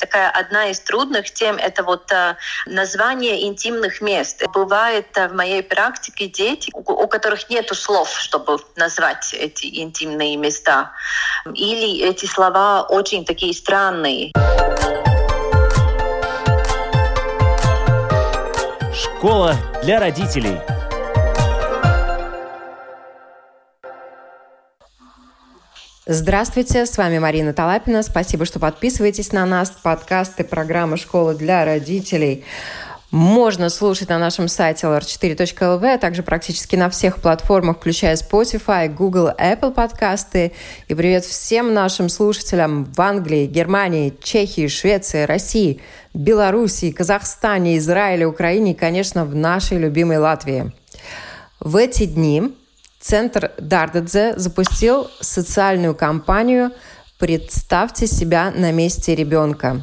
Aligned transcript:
такая 0.00 0.30
одна 0.30 0.70
из 0.70 0.80
трудных 0.80 1.30
тем— 1.30 1.56
это 1.58 1.84
вот 1.84 2.10
э, 2.10 2.36
название 2.66 3.46
интимных 3.46 4.00
мест. 4.00 4.42
Бывает 4.52 5.06
э, 5.16 5.28
в 5.28 5.34
моей 5.34 5.62
практике 5.62 6.26
дети, 6.26 6.70
у 6.74 7.06
которых 7.06 7.48
нет 7.50 7.68
слов, 7.74 8.10
чтобы 8.18 8.58
назвать 8.76 9.34
эти 9.34 9.80
интимные 9.80 10.36
места. 10.36 10.92
Или 11.54 12.02
эти 12.02 12.26
слова 12.26 12.82
очень 12.88 13.24
такие 13.24 13.54
странные. 13.54 14.32
Школа 18.94 19.54
для 19.82 20.00
родителей. 20.00 20.79
Здравствуйте, 26.06 26.86
с 26.86 26.96
вами 26.96 27.18
Марина 27.18 27.52
Талапина. 27.52 28.02
Спасибо, 28.02 28.46
что 28.46 28.58
подписываетесь 28.58 29.32
на 29.32 29.44
нас. 29.44 29.70
Подкасты 29.70 30.44
программы 30.44 30.96
«Школа 30.96 31.34
для 31.34 31.66
родителей» 31.66 32.42
можно 33.10 33.68
слушать 33.68 34.08
на 34.08 34.18
нашем 34.18 34.48
сайте 34.48 34.86
lr4.lv, 34.86 35.94
а 35.94 35.98
также 35.98 36.22
практически 36.22 36.74
на 36.74 36.88
всех 36.88 37.20
платформах, 37.20 37.76
включая 37.76 38.16
Spotify, 38.16 38.88
Google, 38.88 39.28
Apple 39.38 39.72
подкасты. 39.72 40.52
И 40.88 40.94
привет 40.94 41.26
всем 41.26 41.74
нашим 41.74 42.08
слушателям 42.08 42.84
в 42.84 42.98
Англии, 42.98 43.44
Германии, 43.46 44.14
Чехии, 44.22 44.68
Швеции, 44.68 45.24
России, 45.24 45.82
Белоруссии, 46.14 46.92
Казахстане, 46.92 47.76
Израиле, 47.76 48.26
Украине 48.26 48.72
и, 48.72 48.74
конечно, 48.74 49.26
в 49.26 49.34
нашей 49.34 49.76
любимой 49.76 50.16
Латвии. 50.16 50.72
В 51.60 51.76
эти 51.76 52.06
дни 52.06 52.54
Центр 53.00 53.52
Дардадзе 53.58 54.34
запустил 54.36 55.10
социальную 55.20 55.94
кампанию 55.94 56.70
«Представьте 57.18 58.06
себя 58.06 58.50
на 58.50 58.72
месте 58.72 59.14
ребенка». 59.14 59.82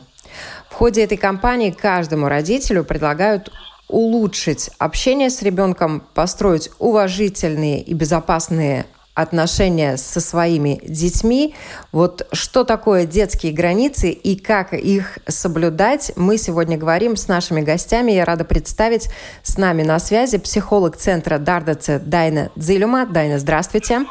В 0.69 0.73
ходе 0.75 1.03
этой 1.03 1.17
кампании 1.17 1.71
каждому 1.71 2.27
родителю 2.27 2.83
предлагают 2.83 3.51
улучшить 3.87 4.69
общение 4.77 5.31
с 5.31 5.41
ребенком, 5.41 6.03
построить 6.13 6.69
уважительные 6.77 7.81
и 7.81 7.95
безопасные 7.95 8.85
отношения 9.17 9.97
со 9.97 10.21
своими 10.21 10.79
детьми. 10.83 11.55
Вот 11.91 12.27
что 12.33 12.63
такое 12.63 13.07
детские 13.07 13.51
границы 13.51 14.11
и 14.11 14.35
как 14.35 14.73
их 14.73 15.17
соблюдать, 15.27 16.11
мы 16.15 16.37
сегодня 16.37 16.77
говорим 16.77 17.15
с 17.15 17.27
нашими 17.27 17.61
гостями. 17.61 18.11
Я 18.11 18.25
рада 18.25 18.45
представить 18.45 19.09
с 19.41 19.57
нами 19.57 19.81
на 19.81 19.97
связи 19.97 20.37
психолог 20.37 20.97
центра 20.97 21.39
Дардаце 21.39 21.97
Дайна 21.97 22.51
Дзилюма. 22.55 23.07
Дайна, 23.07 23.39
здравствуйте. 23.39 24.05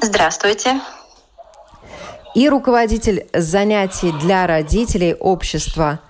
Здравствуйте. 0.00 0.80
И 2.34 2.48
руководитель 2.48 3.26
занятий 3.34 4.10
для 4.22 4.46
родителей 4.46 5.14
общества 5.14 6.00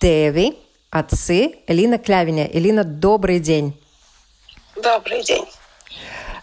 Теви, 0.00 0.58
отцы 0.88 1.56
Элина 1.66 1.98
Клявиня. 1.98 2.48
Элина, 2.50 2.84
добрый 2.84 3.38
день. 3.38 3.78
Добрый 4.82 5.22
день. 5.22 5.44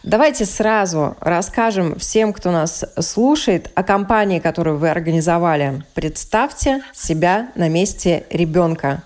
Давайте 0.03 0.45
сразу 0.45 1.15
расскажем 1.19 1.99
всем, 1.99 2.33
кто 2.33 2.51
нас 2.51 2.83
слушает, 2.99 3.69
о 3.75 3.83
компании, 3.83 4.39
которую 4.39 4.79
вы 4.79 4.89
организовали. 4.89 5.83
Представьте 5.93 6.81
себя 6.91 7.51
на 7.53 7.69
месте 7.69 8.25
ребенка. 8.31 9.03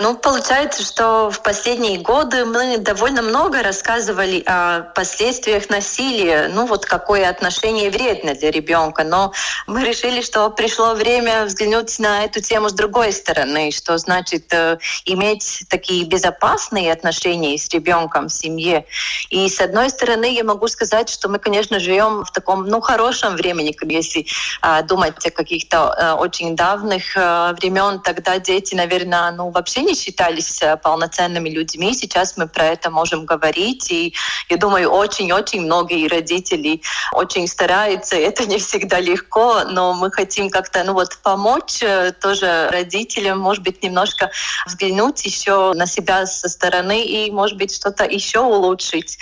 Ну, 0.00 0.14
получается, 0.16 0.84
что 0.84 1.28
в 1.30 1.42
последние 1.42 1.98
годы 1.98 2.44
мы 2.44 2.78
довольно 2.78 3.20
много 3.20 3.62
рассказывали 3.64 4.44
о 4.46 4.82
последствиях 4.94 5.68
насилия, 5.70 6.48
ну 6.54 6.66
вот 6.66 6.86
какое 6.86 7.28
отношение 7.28 7.90
вредно 7.90 8.34
для 8.34 8.52
ребенка. 8.52 9.02
Но 9.02 9.32
мы 9.66 9.84
решили, 9.84 10.22
что 10.22 10.50
пришло 10.50 10.94
время 10.94 11.46
взглянуть 11.46 11.98
на 11.98 12.24
эту 12.24 12.40
тему 12.40 12.68
с 12.68 12.72
другой 12.72 13.12
стороны, 13.12 13.72
что 13.72 13.98
значит 13.98 14.52
э, 14.52 14.78
иметь 15.04 15.64
такие 15.68 16.04
безопасные 16.04 16.92
отношения 16.92 17.58
с 17.58 17.68
ребенком 17.70 18.28
в 18.28 18.32
семье. 18.32 18.86
И 19.30 19.48
с 19.48 19.60
одной 19.60 19.90
стороны, 19.90 20.32
я 20.32 20.44
могу 20.44 20.68
сказать, 20.68 21.08
что 21.08 21.28
мы, 21.28 21.40
конечно, 21.40 21.80
живем 21.80 22.24
в 22.24 22.30
таком, 22.30 22.66
ну, 22.66 22.80
хорошем 22.80 23.34
времени, 23.34 23.74
если 23.92 24.26
э, 24.62 24.82
думать 24.84 25.26
о 25.26 25.30
каких-то 25.30 25.96
э, 25.98 26.12
очень 26.12 26.54
давних 26.54 27.16
э, 27.16 27.54
времен, 27.60 28.00
тогда 28.00 28.38
дети, 28.38 28.76
наверное, 28.76 29.32
ну, 29.32 29.50
вообще 29.50 29.87
не 29.88 29.94
считались 29.94 30.62
э, 30.62 30.76
полноценными 30.76 31.48
людьми. 31.48 31.94
Сейчас 31.94 32.36
мы 32.36 32.46
про 32.46 32.66
это 32.66 32.90
можем 32.90 33.24
говорить. 33.24 33.90
И 33.90 34.14
я 34.48 34.56
думаю, 34.56 34.90
очень-очень 34.90 35.62
многие 35.62 36.08
родители 36.08 36.82
очень 37.12 37.48
стараются. 37.48 38.16
Это 38.16 38.46
не 38.52 38.58
всегда 38.58 39.00
легко, 39.00 39.62
но 39.64 39.94
мы 39.94 40.10
хотим 40.10 40.50
как-то 40.50 40.84
ну 40.84 40.92
вот, 40.92 41.18
помочь 41.22 41.82
э, 41.82 42.12
тоже 42.12 42.68
родителям, 42.70 43.38
может 43.38 43.62
быть, 43.62 43.82
немножко 43.82 44.30
взглянуть 44.66 45.24
еще 45.24 45.72
на 45.74 45.86
себя 45.86 46.26
со 46.26 46.48
стороны 46.48 47.04
и, 47.04 47.30
может 47.30 47.56
быть, 47.56 47.74
что-то 47.74 48.04
еще 48.04 48.40
улучшить. 48.40 49.18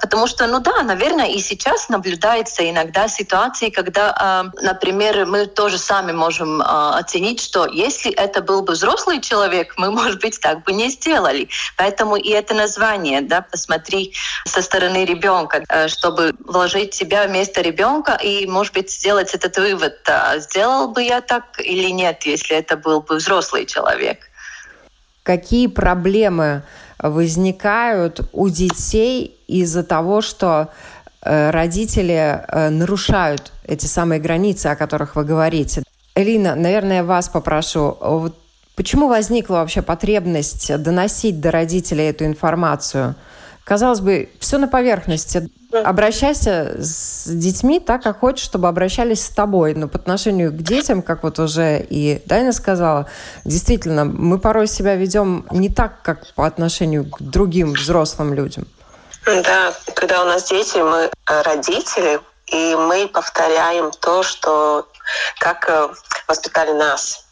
Потому 0.00 0.26
что, 0.26 0.46
ну 0.46 0.60
да, 0.60 0.82
наверное, 0.82 1.26
и 1.26 1.38
сейчас 1.40 1.88
наблюдается 1.88 2.68
иногда 2.68 3.08
ситуации, 3.08 3.70
когда, 3.70 4.50
э, 4.54 4.64
например, 4.64 5.26
мы 5.26 5.46
тоже 5.46 5.78
сами 5.78 6.12
можем 6.12 6.62
оценить, 6.62 7.40
что 7.40 7.66
если 7.66 8.12
это 8.12 8.40
был 8.40 8.62
бы 8.62 8.72
взрослый 8.72 9.20
человек, 9.20 9.74
мы, 9.76 9.90
может 10.06 10.20
быть, 10.20 10.40
так 10.40 10.62
бы 10.64 10.72
не 10.72 10.88
сделали. 10.90 11.48
Поэтому 11.76 12.16
и 12.16 12.30
это 12.30 12.54
название, 12.54 13.20
да, 13.22 13.40
посмотри 13.42 14.12
со 14.44 14.62
стороны 14.62 15.04
ребенка, 15.04 15.64
э, 15.68 15.88
чтобы 15.88 16.32
вложить 16.44 16.94
себя 16.94 17.26
вместо 17.26 17.60
ребенка 17.60 18.18
и, 18.22 18.46
может 18.46 18.72
быть, 18.74 18.90
сделать 18.90 19.34
этот 19.34 19.58
вывод, 19.58 19.94
а 20.08 20.38
сделал 20.38 20.92
бы 20.92 21.02
я 21.02 21.20
так 21.20 21.44
или 21.58 21.90
нет, 21.90 22.22
если 22.22 22.56
это 22.56 22.76
был 22.76 23.00
бы 23.00 23.16
взрослый 23.16 23.66
человек. 23.66 24.18
Какие 25.24 25.66
проблемы 25.66 26.62
возникают 26.98 28.20
у 28.32 28.48
детей 28.48 29.36
из-за 29.48 29.82
того, 29.82 30.20
что 30.20 30.68
э, 31.22 31.50
родители 31.50 32.44
э, 32.46 32.70
нарушают 32.70 33.52
эти 33.64 33.86
самые 33.86 34.20
границы, 34.20 34.68
о 34.68 34.76
которых 34.76 35.16
вы 35.16 35.24
говорите. 35.24 35.82
Элина, 36.14 36.54
наверное, 36.54 37.02
вас 37.02 37.28
попрошу. 37.28 37.96
Вот 38.00 38.45
Почему 38.76 39.08
возникла 39.08 39.54
вообще 39.54 39.80
потребность 39.80 40.76
доносить 40.82 41.40
до 41.40 41.50
родителей 41.50 42.10
эту 42.10 42.26
информацию? 42.26 43.14
Казалось 43.64 44.00
бы, 44.00 44.28
все 44.38 44.58
на 44.58 44.68
поверхности. 44.68 45.50
Обращайся 45.72 46.76
с 46.78 47.26
детьми 47.26 47.80
так, 47.80 48.02
как 48.02 48.20
хочешь, 48.20 48.44
чтобы 48.44 48.68
обращались 48.68 49.24
с 49.24 49.30
тобой. 49.30 49.74
Но 49.74 49.88
по 49.88 49.96
отношению 49.96 50.52
к 50.52 50.58
детям, 50.58 51.02
как 51.02 51.24
вот 51.24 51.38
уже 51.38 51.80
и 51.80 52.22
Дайна 52.26 52.52
сказала, 52.52 53.06
действительно, 53.44 54.04
мы 54.04 54.38
порой 54.38 54.68
себя 54.68 54.94
ведем 54.94 55.46
не 55.50 55.68
так, 55.68 56.02
как 56.02 56.32
по 56.34 56.46
отношению 56.46 57.10
к 57.10 57.20
другим 57.20 57.72
взрослым 57.72 58.34
людям. 58.34 58.68
Да, 59.24 59.74
когда 59.94 60.22
у 60.22 60.26
нас 60.26 60.48
дети, 60.48 60.78
мы 60.78 61.10
родители, 61.26 62.20
и 62.46 62.76
мы 62.76 63.08
повторяем 63.08 63.90
то, 64.00 64.22
что 64.22 64.86
как 65.40 65.68
э, 65.68 65.88
воспитали 66.28 66.72
нас. 66.72 67.25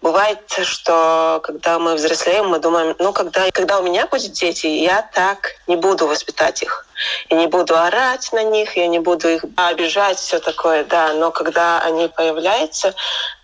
Бывает, 0.00 0.38
что 0.62 1.40
когда 1.42 1.78
мы 1.78 1.94
взрослеем, 1.94 2.46
мы 2.48 2.60
думаем, 2.60 2.94
ну, 2.98 3.12
когда, 3.12 3.50
когда 3.50 3.78
у 3.80 3.82
меня 3.82 4.06
будут 4.06 4.32
дети, 4.32 4.66
я 4.66 5.02
так 5.12 5.56
не 5.66 5.76
буду 5.76 6.06
воспитать 6.06 6.62
их. 6.62 6.86
И 7.28 7.34
не 7.34 7.46
буду 7.46 7.76
орать 7.76 8.32
на 8.32 8.44
них, 8.44 8.76
я 8.76 8.86
не 8.86 9.00
буду 9.00 9.28
их 9.28 9.44
обижать, 9.56 10.18
все 10.18 10.38
такое, 10.38 10.84
да. 10.84 11.12
Но 11.14 11.32
когда 11.32 11.80
они 11.80 12.08
появляются, 12.08 12.94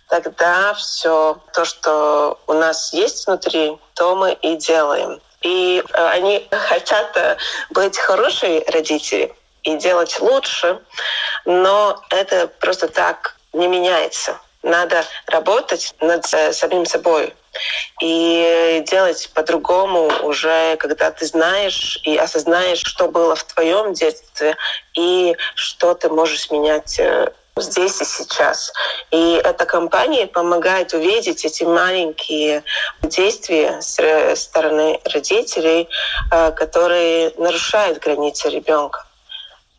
тогда 0.07 0.73
все 0.75 1.37
то, 1.53 1.65
что 1.65 2.39
у 2.47 2.53
нас 2.53 2.93
есть 2.93 3.27
внутри, 3.27 3.77
то 3.95 4.15
мы 4.15 4.33
и 4.33 4.55
делаем. 4.55 5.19
И 5.41 5.83
э, 5.85 6.07
они 6.07 6.47
хотят 6.51 7.15
э, 7.17 7.37
быть 7.71 7.97
хорошие 7.97 8.63
родители 8.71 9.33
и 9.63 9.75
делать 9.77 10.19
лучше, 10.19 10.79
но 11.43 12.01
это 12.09 12.47
просто 12.47 12.87
так 12.87 13.35
не 13.51 13.67
меняется 13.67 14.39
надо 14.65 15.05
работать 15.27 15.95
над 16.01 16.25
самим 16.25 16.85
собой 16.85 17.33
и 18.01 18.83
делать 18.87 19.29
по-другому 19.33 20.11
уже, 20.23 20.75
когда 20.77 21.11
ты 21.11 21.25
знаешь 21.25 21.99
и 22.03 22.17
осознаешь, 22.17 22.81
что 22.83 23.07
было 23.07 23.35
в 23.35 23.43
твоем 23.43 23.93
детстве 23.93 24.57
и 24.95 25.35
что 25.55 25.93
ты 25.93 26.09
можешь 26.09 26.51
менять 26.51 26.99
э, 26.99 27.31
здесь 27.57 28.01
и 28.01 28.05
сейчас. 28.05 28.73
И 29.11 29.41
эта 29.43 29.65
компания 29.65 30.27
помогает 30.27 30.93
увидеть 30.93 31.45
эти 31.45 31.63
маленькие 31.63 32.63
действия 33.03 33.79
с 33.81 34.35
стороны 34.35 34.99
родителей, 35.05 35.87
э, 36.31 36.51
которые 36.51 37.31
нарушают 37.37 37.99
границы 37.99 38.49
ребенка. 38.49 39.05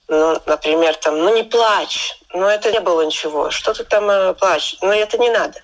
Ну, 0.08 0.40
например, 0.46 0.94
там, 0.96 1.18
ну 1.18 1.34
не 1.34 1.42
плачь, 1.42 2.16
ну 2.36 2.46
это 2.46 2.70
не 2.70 2.80
было 2.80 3.02
ничего, 3.02 3.50
что 3.50 3.72
ты 3.72 3.84
там 3.84 4.08
э, 4.10 4.34
плачешь, 4.34 4.76
ну 4.82 4.92
это 4.92 5.18
не 5.18 5.30
надо. 5.30 5.58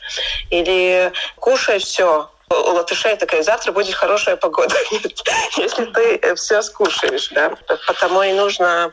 Или 0.50 1.12
кушай 1.36 1.78
все, 1.78 2.28
у 2.52 2.72
латышей 2.72 3.16
такая, 3.16 3.42
завтра 3.42 3.72
будет 3.72 3.94
хорошая 3.94 4.36
погода, 4.36 4.74
если 5.56 5.84
ты 5.86 6.34
все 6.34 6.62
скушаешь, 6.62 7.28
да. 7.30 7.52
Потому 7.86 8.22
и 8.22 8.32
нужно 8.32 8.92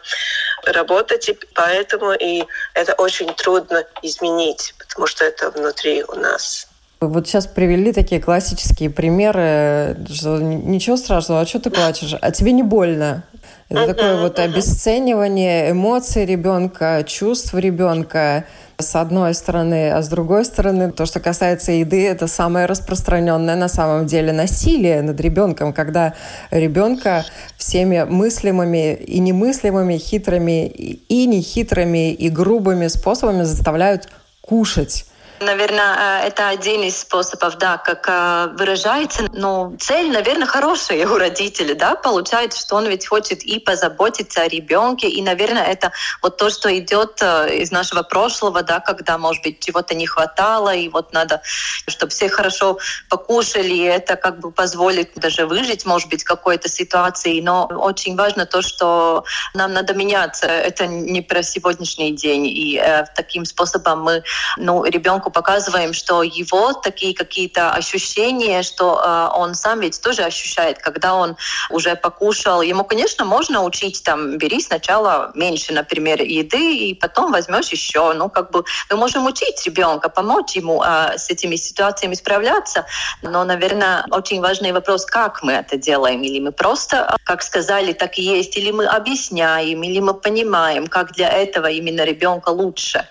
работать, 0.66 1.30
и 1.30 1.38
поэтому 1.54 2.14
и 2.14 2.44
это 2.74 2.94
очень 2.94 3.34
трудно 3.34 3.84
изменить, 4.02 4.74
потому 4.78 5.08
что 5.08 5.26
это 5.26 5.52
внутри 5.52 6.04
у 6.04 6.16
нас. 6.16 6.68
Вот 7.02 7.28
сейчас 7.28 7.48
привели 7.48 7.94
такие 7.94 8.22
классические 8.22 8.90
примеры, 8.90 9.98
что 10.14 10.38
ничего 10.38 10.98
страшного, 10.98 11.42
а 11.42 11.46
что 11.46 11.60
ты 11.60 11.70
плачешь? 11.70 12.14
А 12.20 12.32
тебе 12.32 12.52
не 12.52 12.64
больно? 12.64 13.24
Это 13.70 13.94
такое 13.94 14.20
вот 14.20 14.40
обесценивание 14.40 15.70
эмоций 15.70 16.26
ребенка, 16.26 17.04
чувств 17.06 17.54
ребенка 17.54 18.46
с 18.80 18.96
одной 18.96 19.36
стороны, 19.36 19.92
а 19.92 20.02
с 20.02 20.08
другой 20.08 20.44
стороны, 20.44 20.92
то, 20.92 21.06
что 21.06 21.20
касается 21.20 21.74
еды, 21.74 22.08
это 22.08 22.26
самое 22.26 22.66
распространенное 22.66 23.56
на 23.56 23.68
самом 23.68 24.08
деле 24.08 24.32
насилие 24.32 25.04
над 25.04 25.20
ребенком, 25.22 25.72
когда 25.72 26.16
ребенка 26.50 27.26
всеми 27.58 28.06
мыслимыми 28.10 28.96
и 28.96 29.20
немыслимыми, 29.20 29.98
хитрыми 29.98 30.66
и 30.68 31.28
нехитрыми 31.28 32.12
и 32.12 32.30
грубыми 32.30 32.88
способами 32.88 33.44
заставляют 33.44 34.10
кушать. 34.42 35.06
Наверное, 35.42 36.24
э, 36.24 36.28
это 36.28 36.50
один 36.50 36.82
из 36.84 37.00
способов, 37.00 37.58
да, 37.58 37.78
как 37.78 38.06
э, 38.10 38.54
выражается. 38.58 39.28
Но 39.32 39.74
цель, 39.80 40.12
наверное, 40.12 40.48
хорошая 40.48 41.08
у 41.08 41.18
родителей, 41.18 41.76
да, 41.76 41.96
получается, 41.96 42.60
что 42.60 42.76
он 42.76 42.88
ведь 42.88 43.08
хочет 43.08 43.44
и 43.44 43.60
позаботиться 43.60 44.42
о 44.42 44.48
ребенке, 44.48 45.08
и, 45.08 45.22
наверное, 45.22 45.64
это 45.64 45.92
вот 46.22 46.38
то, 46.38 46.50
что 46.50 46.78
идет 46.78 47.20
э, 47.22 47.56
из 47.56 47.72
нашего 47.72 48.04
прошлого, 48.04 48.64
да, 48.64 48.82
когда, 48.82 49.18
может 49.18 49.44
быть, 49.44 49.60
чего-то 49.62 49.96
не 49.96 50.08
хватало, 50.08 50.76
и 50.76 50.90
вот 50.90 51.14
надо, 51.14 51.42
чтобы 51.88 52.12
все 52.12 52.28
хорошо 52.28 52.78
покушали, 53.10 53.74
и 53.74 53.84
это 53.84 54.18
как 54.18 54.40
бы 54.40 54.52
позволит 54.52 55.12
даже 55.16 55.46
выжить, 55.46 55.86
может 55.86 56.10
быть, 56.10 56.24
какой-то 56.24 56.68
ситуации. 56.68 57.40
Но 57.40 57.66
очень 57.66 58.18
важно 58.18 58.46
то, 58.46 58.62
что 58.62 59.24
нам 59.54 59.72
надо 59.72 59.94
меняться. 59.94 60.48
Это 60.48 60.86
не 60.86 61.22
про 61.22 61.44
сегодняшний 61.44 62.12
день, 62.12 62.46
и 62.46 62.78
э, 62.78 63.06
таким 63.16 63.46
способом 63.46 64.04
мы, 64.04 64.24
ну, 64.58 64.84
ребенку 64.84 65.29
ребенку 65.30 65.32
показываем, 65.32 65.94
что 65.94 66.24
его 66.24 66.74
такие 66.74 67.14
какие-то 67.14 67.72
ощущения, 67.78 68.64
что 68.64 69.02
э, 69.04 69.40
он 69.40 69.56
сам 69.56 69.80
ведь 69.80 70.02
тоже 70.02 70.24
ощущает, 70.24 70.80
когда 70.80 71.14
он 71.14 71.36
уже 71.70 71.96
покушал. 71.96 72.62
Ему, 72.62 72.84
конечно, 72.84 73.26
можно 73.26 73.64
учить, 73.64 74.04
там, 74.04 74.38
бери 74.38 74.62
сначала 74.62 75.32
меньше, 75.36 75.74
например, 75.74 76.22
еды, 76.22 76.90
и 76.90 76.94
потом 76.96 77.32
возьмешь 77.32 77.72
еще. 77.74 78.14
Ну, 78.14 78.30
как 78.30 78.52
бы 78.52 78.64
мы 78.92 78.98
можем 78.98 79.26
учить 79.26 79.66
ребенка, 79.66 80.10
помочь 80.10 80.56
ему 80.56 80.84
э, 80.84 81.18
с 81.18 81.30
этими 81.32 81.58
ситуациями 81.58 82.16
справляться. 82.16 82.86
Но, 83.22 83.44
наверное, 83.46 84.06
очень 84.12 84.42
важный 84.42 84.72
вопрос, 84.72 85.06
как 85.06 85.44
мы 85.44 85.54
это 85.54 85.78
делаем. 85.78 86.22
Или 86.24 86.40
мы 86.40 86.52
просто, 86.52 87.16
как 87.24 87.42
сказали, 87.42 87.94
так 87.94 88.18
и 88.18 88.22
есть, 88.22 88.58
или 88.58 88.72
мы 88.72 88.86
объясняем, 88.86 89.84
или 89.84 90.02
мы 90.02 90.14
понимаем, 90.14 90.88
как 90.88 91.12
для 91.14 91.30
этого 91.30 91.68
именно 91.68 92.06
ребенка 92.06 92.50
лучше. 92.50 93.06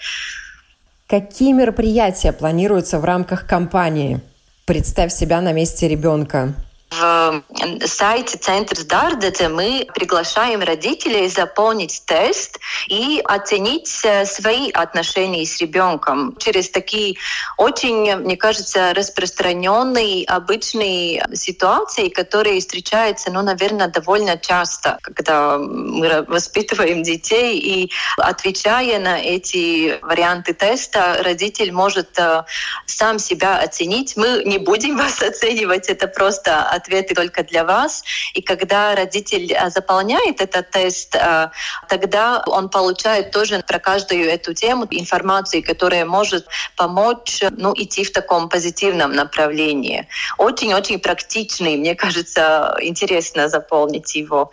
Какие 1.09 1.55
мероприятия 1.55 2.33
планируются 2.33 3.01
в 3.01 3.05
рамках 3.07 3.47
кампании? 3.47 4.21
Представь 4.67 5.11
себя 5.11 5.41
на 5.41 5.53
месте 5.53 5.89
ребенка. 5.89 6.53
В 6.91 7.43
сайте 7.85 8.39
Центр 8.39 8.83
Дардете 8.85 9.49
мы 9.49 9.87
приглашаем 9.95 10.63
родителей 10.63 11.29
заполнить 11.29 12.03
тест 12.07 12.59
и 12.87 13.21
оценить 13.25 14.01
э, 14.05 14.25
свои 14.25 14.71
отношения 14.71 15.45
с 15.45 15.59
ребенком 15.61 16.35
через 16.39 16.71
такие 16.71 17.17
очень, 17.59 18.17
мне 18.17 18.39
кажется, 18.39 18.95
распространенные, 18.95 20.25
обычные 20.25 21.27
ситуации, 21.35 22.09
которые 22.09 22.61
встречаются, 22.61 23.31
ну, 23.31 23.43
наверное, 23.43 23.89
довольно 23.89 24.39
часто, 24.39 24.99
когда 25.03 25.59
мы 25.59 26.25
воспитываем 26.27 27.03
детей 27.03 27.59
и 27.59 27.93
отвечая 28.17 28.99
на 28.99 29.21
эти 29.21 29.99
варианты 30.01 30.55
теста, 30.55 31.23
родитель 31.23 31.71
может 31.71 32.19
э, 32.19 32.45
сам 32.87 33.19
себя 33.19 33.59
оценить. 33.59 34.17
Мы 34.17 34.43
не 34.47 34.57
будем 34.57 34.97
вас 34.99 35.21
оценивать, 35.21 35.89
это 35.89 36.09
просто 36.09 36.78
ответы 36.79 37.15
только 37.15 37.45
для 37.45 37.65
вас. 37.65 38.03
И 38.35 38.43
когда 38.43 38.95
родитель 38.95 39.55
а, 39.55 39.71
заполняет 39.71 40.41
этот 40.41 40.71
тест, 40.71 41.15
а, 41.17 41.51
тогда 41.89 42.43
он 42.47 42.69
получает 42.69 43.31
тоже 43.31 43.63
про 43.67 43.79
каждую 43.79 44.25
эту 44.25 44.55
тему 44.55 44.87
информацию, 44.91 45.63
которая 45.63 46.05
может 46.05 46.47
помочь 46.77 47.43
ну, 47.51 47.73
идти 47.77 48.05
в 48.05 48.13
таком 48.13 48.49
позитивном 48.49 49.13
направлении. 49.13 50.09
Очень-очень 50.39 50.99
практичный, 50.99 51.77
мне 51.77 51.95
кажется, 51.95 52.77
интересно 52.81 53.49
заполнить 53.49 54.15
его. 54.15 54.51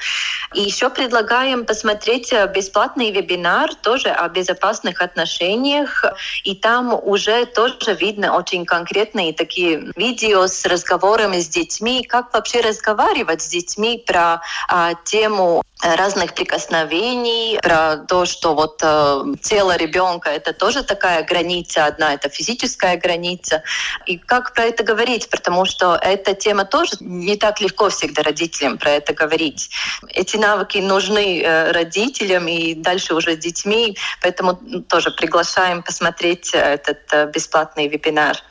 И 0.53 0.61
еще 0.61 0.89
предлагаем 0.89 1.65
посмотреть 1.65 2.33
бесплатный 2.53 3.11
вебинар 3.11 3.73
тоже 3.75 4.09
о 4.09 4.27
безопасных 4.29 5.01
отношениях. 5.01 6.03
И 6.43 6.55
там 6.55 6.93
уже 6.93 7.45
тоже 7.45 7.93
видно 7.99 8.35
очень 8.35 8.65
конкретные 8.65 9.33
такие 9.33 9.91
видео 9.95 10.47
с 10.47 10.65
разговорами 10.65 11.39
с 11.39 11.47
детьми, 11.47 12.03
как 12.15 12.33
вообще 12.33 12.61
разговаривать 12.61 13.41
с 13.41 13.47
детьми 13.47 14.01
про 14.07 14.41
а, 14.69 14.93
тему 15.03 15.63
разных 15.81 16.33
прикосновений, 16.33 17.59
про 17.61 17.97
то, 17.97 18.25
что 18.25 18.55
вот 18.55 18.79
э, 18.81 19.23
тело 19.41 19.75
ребенка 19.75 20.29
это 20.29 20.53
тоже 20.53 20.83
такая 20.83 21.25
граница 21.25 21.85
одна, 21.85 22.13
это 22.13 22.29
физическая 22.29 22.95
граница. 22.95 23.61
И 24.05 24.17
как 24.17 24.53
про 24.53 24.63
это 24.63 24.85
говорить, 24.85 25.29
потому 25.29 25.65
что 25.65 25.99
эта 26.01 26.33
тема 26.33 26.63
тоже 26.63 26.93
не 27.01 27.35
так 27.35 27.59
легко 27.59 27.89
всегда 27.89 28.23
родителям 28.23 28.77
про 28.77 28.91
это 28.91 29.13
говорить. 29.13 29.69
Эти 30.07 30.37
навыки 30.37 30.77
нужны 30.77 31.41
э, 31.41 31.71
родителям 31.73 32.47
и 32.47 32.75
дальше 32.75 33.13
уже 33.13 33.35
детьми, 33.35 33.97
поэтому 34.21 34.55
тоже 34.87 35.11
приглашаем 35.11 35.83
посмотреть 35.83 36.51
этот 36.53 37.01
э, 37.11 37.29
бесплатный 37.29 37.89
вебинар. 37.89 38.41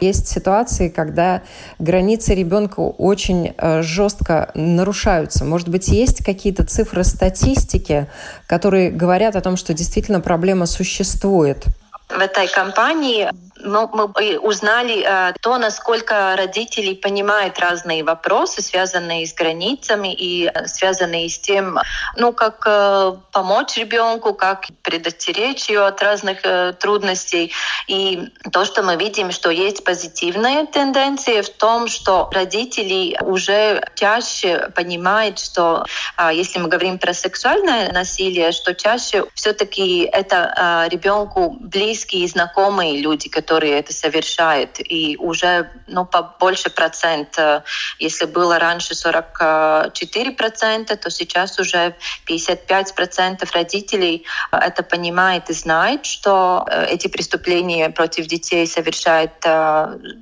Есть 0.00 0.28
ситуации, 0.28 0.88
когда 0.88 1.42
границы 1.78 2.34
ребенка 2.34 2.80
очень 2.80 3.54
э, 3.56 3.82
жестко 3.82 4.50
нарушаются. 4.54 5.44
Может 5.44 5.68
быть, 5.68 5.88
есть 5.88 6.24
какие-то 6.24 6.64
цифры 6.64 7.04
статистики, 7.04 8.08
которые 8.46 8.90
говорят 8.90 9.36
о 9.36 9.40
том, 9.40 9.56
что 9.56 9.74
действительно 9.74 10.20
проблема 10.20 10.66
существует? 10.66 11.64
В 12.08 12.18
этой 12.18 12.48
кампании 12.48 13.28
ну, 13.60 13.90
мы 13.92 14.38
узнали 14.38 15.04
э, 15.04 15.32
то, 15.40 15.58
насколько 15.58 16.36
родители 16.36 16.94
понимают 16.94 17.58
разные 17.58 18.04
вопросы, 18.04 18.62
связанные 18.62 19.26
с 19.26 19.34
границами 19.34 20.14
и 20.14 20.46
э, 20.46 20.66
связанные 20.66 21.28
с 21.28 21.38
тем, 21.38 21.78
ну, 22.16 22.32
как 22.32 22.62
э, 22.66 23.12
помочь 23.32 23.76
ребенку, 23.76 24.34
как 24.34 24.66
предостеречь 24.82 25.68
ее 25.68 25.86
от 25.86 26.02
разных 26.02 26.38
э, 26.44 26.74
трудностей. 26.78 27.52
И 27.86 28.28
то, 28.52 28.64
что 28.64 28.82
мы 28.82 28.96
видим, 28.96 29.30
что 29.30 29.50
есть 29.50 29.84
позитивная 29.84 30.66
тенденция 30.66 31.42
в 31.42 31.48
том, 31.50 31.88
что 31.88 32.28
родители 32.32 33.16
уже 33.20 33.82
чаще 33.94 34.70
понимают, 34.74 35.38
что 35.38 35.84
э, 36.18 36.30
если 36.34 36.58
мы 36.58 36.68
говорим 36.68 36.98
про 36.98 37.14
сексуальное 37.14 37.92
насилие, 37.92 38.52
что 38.52 38.74
чаще 38.74 39.24
все-таки 39.34 40.02
это 40.02 40.86
э, 40.86 40.88
ребенку 40.90 41.56
близкие 41.60 42.24
и 42.24 42.28
знакомые 42.28 43.00
люди, 43.00 43.28
которые 43.28 43.45
которые 43.46 43.78
это 43.78 43.92
совершают. 43.92 44.80
И 44.80 45.16
уже 45.20 45.70
ну, 45.86 46.04
побольше 46.04 46.68
процент, 46.68 47.38
э, 47.38 47.62
если 48.00 48.24
было 48.26 48.58
раньше 48.58 48.94
44 48.96 50.32
процента, 50.32 50.96
то 50.96 51.10
сейчас 51.10 51.58
уже 51.60 51.94
55 52.24 52.94
процентов 52.96 53.52
родителей 53.52 54.24
э, 54.50 54.56
это 54.56 54.82
понимает 54.82 55.48
и 55.50 55.52
знает, 55.52 56.06
что 56.06 56.66
э, 56.68 56.86
эти 56.90 57.06
преступления 57.06 57.90
против 57.90 58.26
детей 58.26 58.66
совершают 58.66 59.32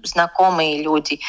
знакомые 0.03 0.83
люди. 0.83 1.21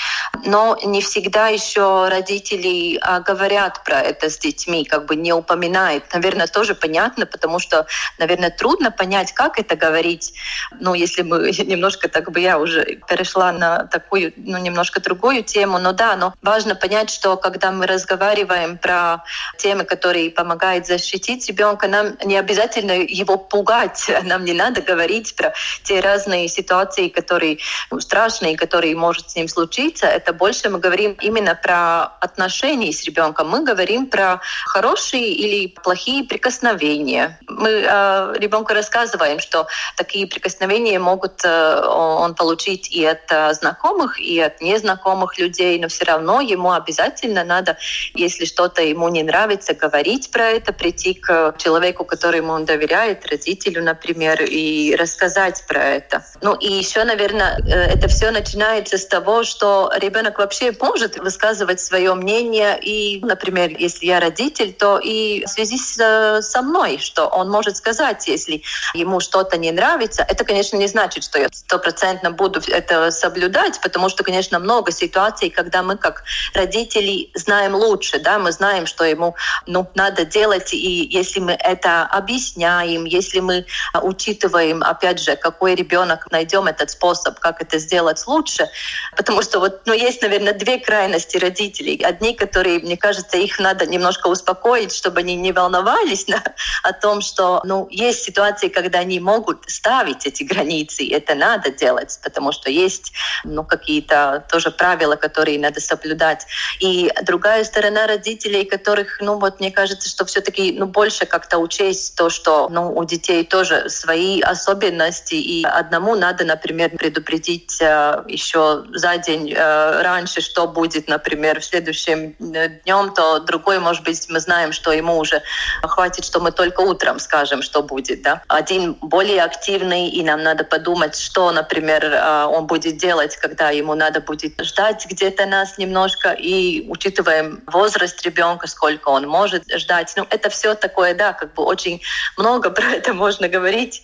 Но 0.46 0.78
не 0.84 1.02
всегда 1.02 1.48
еще 1.48 2.10
родители 2.10 3.00
говорят 3.25 3.84
про 3.84 4.02
это 4.02 4.30
с 4.30 4.38
детьми, 4.38 4.84
как 4.84 5.06
бы 5.06 5.16
не 5.16 5.34
упоминают. 5.34 6.04
Наверное, 6.14 6.48
тоже 6.48 6.75
понятно, 6.75 7.25
потому 7.25 7.60
что, 7.60 7.86
наверное, 8.20 8.50
трудно 8.50 8.92
понять, 8.92 9.32
как 9.34 9.60
это 9.60 9.75
говорить. 9.75 10.34
Ну, 10.80 10.94
если 10.94 11.22
мы 11.22 11.52
немного 11.66 11.85
немножко 11.86 12.10
так 12.10 12.32
бы 12.32 12.39
я 12.39 12.58
уже 12.58 12.84
перешла 13.08 13.51
на 13.51 13.86
такую, 13.86 14.34
ну, 14.38 14.58
немножко 14.58 15.00
другую 15.00 15.44
тему. 15.44 15.77
Но 15.77 15.94
да, 15.94 16.15
но 16.15 16.34
важно 16.42 16.74
понять, 16.74 17.12
что 17.12 17.38
когда 17.38 17.72
мы 17.72 17.86
разговариваем 17.86 18.80
про 18.80 19.24
темы, 19.60 19.84
которые 19.84 20.32
помогают 20.32 20.88
защитить 20.88 21.48
ребенка, 21.48 21.88
нам 21.88 22.18
не 22.25 22.38
обязательно 22.38 22.94
его 22.94 23.38
пугать. 23.38 24.12
Нам 24.24 24.46
не 24.46 24.54
надо 24.54 24.82
говорить 24.82 25.36
про 25.36 25.54
те 25.84 26.00
разные 26.00 26.48
ситуации, 26.48 27.10
которые 27.10 27.60
ну, 27.92 28.00
страшные, 28.00 28.58
которые 28.58 28.96
может 28.96 29.30
с 29.30 29.36
ним 29.36 29.48
случиться. 29.48 30.08
Это 30.08 30.34
больше 30.34 30.70
мы 30.70 30.80
говорим 30.80 31.15
именно 31.22 31.54
про 31.54 32.06
отношения 32.20 32.92
с 32.92 33.04
ребенком. 33.04 33.50
Мы 33.50 33.63
говорим 33.63 34.08
про 34.08 34.42
хорошие 34.65 35.27
или 35.34 35.68
плохие 35.68 36.24
прикосновения. 36.24 37.38
Мы 37.48 37.70
э, 37.70 38.34
ребенку 38.39 38.74
рассказываем, 38.74 39.39
что 39.39 39.68
такие 39.98 40.25
прикосновения 40.25 41.00
могут 41.00 41.44
э, 41.44 41.75
он 41.88 42.36
получить 42.36 42.89
и 42.91 43.05
от 43.05 43.55
знакомых, 43.55 44.20
и 44.20 44.39
от 44.39 44.62
незнакомых 44.62 45.38
людей, 45.38 45.79
но 45.79 45.88
все 45.88 46.05
равно 46.05 46.41
ему 46.41 46.72
обязательно 46.72 47.44
надо, 47.44 47.77
если 48.13 48.46
что-то 48.46 48.82
ему 48.82 49.10
не 49.10 49.24
нравится, 49.24 49.74
говорить 49.74 50.32
про 50.32 50.50
это, 50.51 50.74
прийти 50.74 51.13
к 51.13 51.55
человеку, 51.58 52.05
которому 52.05 52.53
он 52.53 52.65
доверяет, 52.65 53.25
родителю, 53.27 53.84
например, 53.84 54.44
и 54.44 54.96
рассказать 54.96 55.63
про 55.67 55.84
это. 55.84 56.25
Ну 56.41 56.55
и 56.55 56.72
еще, 56.72 57.03
наверное, 57.03 57.58
это 57.65 58.08
все 58.08 58.32
начинается 58.32 58.98
с 58.98 59.05
того, 59.05 59.44
что 59.44 59.91
ребенок 59.98 60.39
вообще 60.39 60.74
может 60.79 61.17
высказывать 61.17 61.79
свое 61.79 62.13
мнение, 62.13 62.79
и, 62.82 63.20
например, 63.24 63.70
если 63.77 64.05
я 64.05 64.20
родитель, 64.20 64.74
то 64.74 65.00
и 65.00 65.46
в 65.46 65.50
связи 65.50 65.77
с, 65.77 66.41
со 66.41 66.62
мной, 66.62 66.98
что 67.00 67.27
он 67.27 67.50
может 67.50 67.77
сказать, 67.77 68.27
если 68.27 68.62
ему 68.94 69.20
что-то 69.20 69.58
не 69.58 69.72
нравится. 69.72 70.25
Это, 70.27 70.44
конечно, 70.44 70.77
не 70.77 70.88
значит, 70.88 71.24
что 71.24 71.39
я 71.39 71.50
стопроцентно 71.65 72.31
буду 72.31 72.62
это 72.67 73.10
соблюдать, 73.10 73.81
потому 73.81 74.10
что, 74.10 74.24
конечно, 74.24 74.60
много 74.60 74.91
ситуаций, 74.91 75.50
когда 75.50 75.81
мы 75.81 75.98
как 75.98 76.24
родители 76.53 77.31
знаем 77.34 77.74
лучше, 77.74 78.19
да, 78.19 78.38
мы 78.38 78.51
знаем, 78.51 78.86
что 78.86 79.03
ему 79.03 79.36
ну, 79.65 79.89
надо 79.95 80.25
делать, 80.25 80.74
и 80.74 81.07
если 81.10 81.39
мы 81.39 81.53
это 81.53 82.03
объясняем, 82.03 83.05
если 83.05 83.39
мы 83.39 83.65
учитываем, 84.00 84.84
опять 84.84 85.19
же, 85.19 85.36
какой 85.36 85.74
ребенок 85.74 86.31
найдем 86.31 86.67
этот 86.67 86.91
способ, 86.91 87.39
как 87.39 87.62
это 87.62 87.79
сделать 87.79 88.24
лучше, 88.27 88.69
потому 89.17 89.41
что 89.41 89.60
вот, 89.60 89.81
ну, 89.86 89.93
есть, 89.93 90.22
наверное, 90.22 90.53
две 90.53 90.77
крайности 90.77 91.38
родителей. 91.38 92.03
Одни, 92.03 92.36
которые, 92.36 92.79
мне 92.79 92.95
кажется, 92.95 93.38
их 93.38 93.57
надо 93.57 93.88
немножко 93.88 94.27
успокоить, 94.27 94.93
чтобы 94.93 95.22
они 95.22 95.36
не 95.36 95.51
волновались 95.51 96.27
на, 96.34 96.43
о 96.84 96.93
том, 96.93 97.22
что, 97.22 97.62
ну, 97.65 97.88
есть 97.89 98.22
ситуации, 98.24 98.67
когда 98.67 99.00
они 99.00 99.19
могут 99.19 99.67
ставить 99.67 100.27
эти 100.27 100.43
границы, 100.43 101.10
это 101.12 101.34
надо 101.34 101.54
делать, 101.71 102.19
потому 102.24 102.51
что 102.51 102.69
есть, 102.69 103.12
ну, 103.43 103.63
какие-то 103.63 104.45
тоже 104.50 104.71
правила, 104.71 105.15
которые 105.15 105.59
надо 105.59 105.81
соблюдать. 105.81 106.45
И 106.79 107.12
другая 107.24 107.63
сторона 107.63 108.07
родителей, 108.07 108.65
которых, 108.65 109.19
ну, 109.21 109.39
вот 109.39 109.59
мне 109.59 109.71
кажется, 109.71 110.09
что 110.09 110.25
все-таки, 110.25 110.74
ну, 110.77 110.85
больше 110.85 111.25
как-то 111.25 111.57
учесть 111.57 112.15
то, 112.15 112.29
что, 112.29 112.69
ну, 112.69 112.95
у 112.95 113.03
детей 113.03 113.43
тоже 113.43 113.89
свои 113.89 114.41
особенности, 114.41 115.35
и 115.35 115.63
одному 115.65 116.15
надо, 116.15 116.45
например, 116.45 116.91
предупредить 116.91 117.81
э, 117.81 118.24
еще 118.27 118.83
за 118.93 119.17
день 119.17 119.51
э, 119.51 120.01
раньше, 120.01 120.41
что 120.41 120.67
будет, 120.67 121.07
например, 121.07 121.59
в 121.59 121.65
следующем 121.65 122.35
э, 122.39 122.69
днем, 122.83 123.13
то 123.13 123.39
другой, 123.39 123.79
может 123.79 124.03
быть, 124.03 124.25
мы 124.29 124.39
знаем, 124.39 124.71
что 124.71 124.91
ему 124.91 125.17
уже 125.17 125.41
хватит, 125.83 126.25
что 126.25 126.39
мы 126.39 126.51
только 126.51 126.81
утром 126.81 127.19
скажем, 127.19 127.62
что 127.62 127.83
будет, 127.83 128.21
да. 128.21 128.41
Один 128.47 128.93
более 129.01 129.43
активный, 129.43 130.07
и 130.07 130.24
нам 130.24 130.43
надо 130.43 130.63
подумать, 130.63 131.17
что, 131.17 131.45
например, 131.52 132.06
э, 132.06 132.46
он 132.46 132.68
будет 132.68 132.98
делать, 132.98 133.36
когда 133.38 133.70
ему 133.70 133.96
надо 133.96 134.22
будет 134.22 134.54
ждать 134.64 135.06
где-то 135.10 135.46
нас 135.46 135.78
немножко, 135.78 136.32
и 136.32 136.86
учитываем 136.90 137.62
возраст 137.68 138.22
ребенка, 138.24 138.68
сколько 138.68 139.10
он 139.10 139.28
может 139.28 139.64
ждать. 139.75 140.14
Ну, 140.18 140.25
это 140.30 140.50
все 140.50 140.75
такое, 140.75 141.14
да, 141.14 141.34
как 141.34 141.54
бы 141.54 141.64
очень 141.64 142.02
много 142.38 142.70
про 142.75 142.86
это 142.92 143.14
можно 143.14 143.48
говорить, 143.48 144.04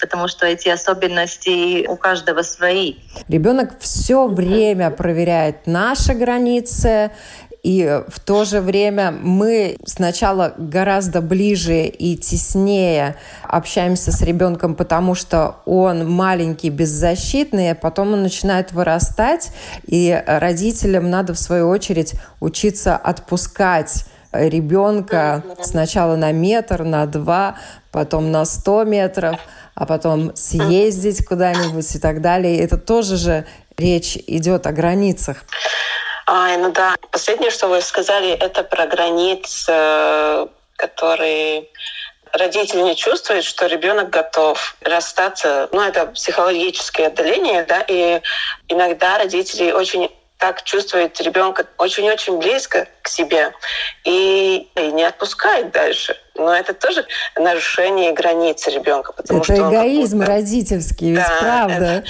потому 0.00 0.28
что 0.28 0.46
эти 0.46 0.68
особенности 0.68 1.86
у 1.86 1.96
каждого 1.96 2.42
свои. 2.42 2.96
Ребенок 3.28 3.78
все 3.80 4.26
время 4.26 4.90
проверяет 4.90 5.66
наши 5.66 6.14
границы, 6.14 7.10
и 7.68 8.02
в 8.08 8.18
то 8.20 8.46
же 8.46 8.62
время 8.62 9.10
мы 9.10 9.76
сначала 9.84 10.54
гораздо 10.56 11.20
ближе 11.20 11.84
и 11.84 12.16
теснее 12.16 13.16
общаемся 13.42 14.10
с 14.10 14.22
ребенком, 14.22 14.74
потому 14.74 15.14
что 15.14 15.56
он 15.66 16.10
маленький, 16.10 16.70
беззащитный, 16.70 17.72
а 17.72 17.74
потом 17.74 18.14
он 18.14 18.22
начинает 18.22 18.72
вырастать, 18.72 19.50
и 19.86 20.18
родителям 20.26 21.10
надо 21.10 21.34
в 21.34 21.38
свою 21.38 21.68
очередь 21.68 22.14
учиться 22.40 22.96
отпускать 22.96 24.06
ребенка 24.32 25.44
сначала 25.60 26.16
на 26.16 26.32
метр, 26.32 26.84
на 26.84 27.04
два, 27.04 27.56
потом 27.92 28.32
на 28.32 28.46
сто 28.46 28.84
метров, 28.84 29.38
а 29.74 29.84
потом 29.84 30.34
съездить 30.34 31.22
куда-нибудь 31.26 31.94
и 31.94 31.98
так 31.98 32.22
далее. 32.22 32.60
Это 32.60 32.78
тоже 32.78 33.18
же 33.18 33.44
речь 33.76 34.16
идет 34.26 34.66
о 34.66 34.72
границах. 34.72 35.44
А, 36.30 36.58
ну 36.58 36.70
да. 36.72 36.94
Последнее, 37.10 37.50
что 37.50 37.68
вы 37.68 37.80
сказали, 37.80 38.32
это 38.32 38.62
про 38.62 38.86
границы, 38.86 40.46
которые 40.76 41.68
родитель 42.34 42.82
не 42.82 42.94
чувствует, 42.94 43.44
что 43.44 43.64
ребенок 43.64 44.10
готов 44.10 44.76
расстаться. 44.82 45.70
Ну, 45.72 45.80
это 45.80 46.04
психологическое 46.08 47.06
отдаление, 47.06 47.64
да, 47.64 47.82
и 47.88 48.20
иногда 48.68 49.16
родители 49.16 49.72
очень 49.72 50.10
так 50.36 50.62
чувствует 50.64 51.18
ребенка 51.20 51.66
очень-очень 51.78 52.38
близко 52.38 52.86
к 53.02 53.08
себе 53.08 53.52
и, 54.04 54.68
и 54.76 54.92
не 54.92 55.04
отпускает 55.04 55.72
дальше. 55.72 56.14
Но 56.36 56.54
это 56.54 56.74
тоже 56.74 57.06
нарушение 57.36 58.12
границ 58.12 58.68
ребенка. 58.68 59.14
Потому 59.14 59.40
это 59.40 59.54
что 59.54 59.70
эгоизм 59.70 60.20
родительский, 60.20 61.12
ведь 61.12 61.26
да, 61.26 61.38
правда. 61.40 61.74
Это, 61.74 62.04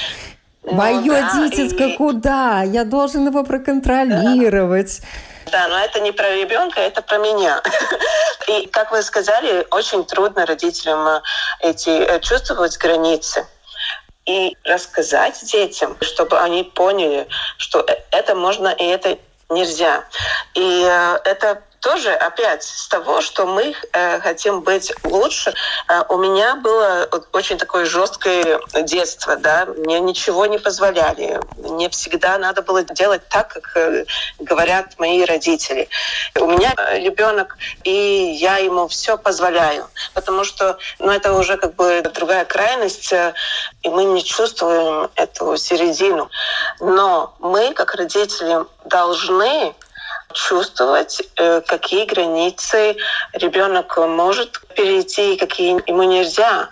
Мое 0.73 1.21
да, 1.21 1.49
дитятко 1.49 1.85
и... 1.85 1.97
куда? 1.97 2.63
Я 2.63 2.85
должен 2.85 3.27
его 3.27 3.45
проконтролировать. 3.45 5.01
Да. 5.47 5.53
да, 5.53 5.69
но 5.69 5.79
это 5.79 6.01
не 6.01 6.13
про 6.13 6.31
ребенка, 6.35 6.81
это 6.81 7.03
про 7.03 7.19
меня. 7.19 7.63
И, 8.49 8.67
как 8.67 8.91
вы 8.93 9.03
сказали, 9.03 9.67
очень 9.71 10.05
трудно 10.05 10.47
родителям 10.47 11.07
э, 11.07 11.21
эти 11.61 11.91
э, 11.91 12.21
чувствовать 12.21 12.79
границы 12.79 13.47
и 14.27 14.57
рассказать 14.65 15.39
детям, 15.45 15.97
чтобы 16.01 16.39
они 16.39 16.65
поняли, 16.65 17.29
что 17.59 17.81
э, 17.81 17.97
это 18.11 18.35
можно 18.35 18.69
и 18.69 18.85
это 18.85 19.19
нельзя. 19.51 20.05
И 20.55 20.83
это 21.25 21.63
тоже 21.81 22.13
опять 22.13 22.63
с 22.63 22.89
того, 22.89 23.21
что 23.21 23.47
мы 23.47 23.75
э, 23.93 24.21
хотим 24.21 24.61
быть 24.61 24.93
лучше. 25.05 25.55
Э, 25.89 26.03
у 26.09 26.17
меня 26.19 26.57
было 26.57 27.09
очень 27.33 27.59
такое 27.59 27.85
жесткое 27.85 28.61
детство, 28.83 29.37
да, 29.37 29.67
мне 29.67 30.01
ничего 30.01 30.47
не 30.47 30.59
позволяли, 30.59 31.41
мне 31.57 31.89
всегда 31.91 32.39
надо 32.39 32.63
было 32.63 32.83
делать 32.83 33.23
так, 33.29 33.49
как 33.49 33.77
э, 33.77 34.05
говорят 34.39 34.99
мои 34.99 35.25
родители. 35.25 35.89
У 36.39 36.47
меня 36.47 36.75
э, 36.77 37.01
ребенок, 37.01 37.57
и 37.85 38.37
я 38.41 38.57
ему 38.59 38.89
все 38.89 39.17
позволяю, 39.17 39.89
потому 40.15 40.45
что, 40.45 40.79
ну, 40.99 41.11
это 41.11 41.33
уже 41.35 41.57
как 41.57 41.75
бы 41.75 42.03
другая 42.15 42.45
крайность, 42.45 43.13
э, 43.13 43.35
и 43.83 43.89
мы 43.89 44.05
не 44.05 44.25
чувствуем 44.25 45.11
эту 45.15 45.57
середину. 45.57 46.31
Но 46.81 47.35
мы, 47.39 47.73
как 47.75 47.95
родители, 47.95 48.65
должны 48.85 49.75
чувствовать, 50.38 51.21
э, 51.37 51.61
какие 51.62 52.04
границы 52.04 52.97
ребенок 53.33 53.97
может 53.99 54.61
перейти, 54.76 55.37
какие 55.37 55.83
ему 55.88 56.04
нельзя. 56.04 56.68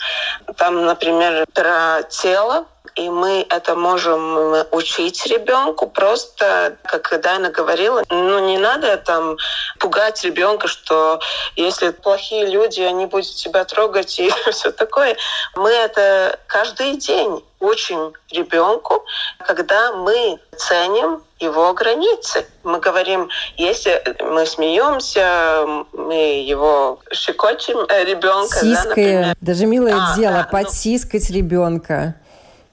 Там, 0.57 0.87
например, 0.87 1.47
про 1.53 2.03
тело, 2.09 2.67
и 2.95 3.11
мы 3.11 3.45
это 3.51 3.75
можем 3.75 4.65
учить 4.71 5.27
ребенку 5.27 5.89
просто, 5.89 6.77
как 6.85 7.21
Дайна 7.21 7.51
говорила, 7.51 8.03
ну 8.09 8.39
не 8.39 8.57
надо 8.57 8.97
там 8.97 9.37
пугать 9.79 10.25
ребенка, 10.25 10.69
что 10.69 11.21
если 11.57 11.91
плохие 11.91 12.47
люди, 12.47 12.81
они 12.81 13.07
будут 13.07 13.35
тебя 13.35 13.65
трогать 13.65 14.19
и 14.19 14.31
все 14.51 14.71
такое. 14.71 15.17
Мы 15.57 15.71
это 15.71 16.39
каждый 16.47 16.97
день 16.97 17.43
учим 17.67 18.13
ребенку, 18.31 19.05
когда 19.47 19.93
мы 19.93 20.39
ценим 20.57 21.23
его 21.39 21.73
границы. 21.75 22.47
Мы 22.65 22.81
говорим, 22.81 23.29
если 23.57 24.03
мы 24.21 24.47
смеемся, 24.47 25.67
мы 25.93 26.43
его 26.43 27.01
щекочем 27.13 27.79
э, 27.89 28.05
ребенка. 28.05 28.59
Сиская. 28.59 29.25
Да, 29.25 29.35
Даже 29.41 29.67
милое 29.67 29.97
а, 29.97 30.17
дело, 30.17 30.37
да, 30.37 30.49
подсискать 30.51 31.29
ну... 31.29 31.37
ребенка. 31.37 32.15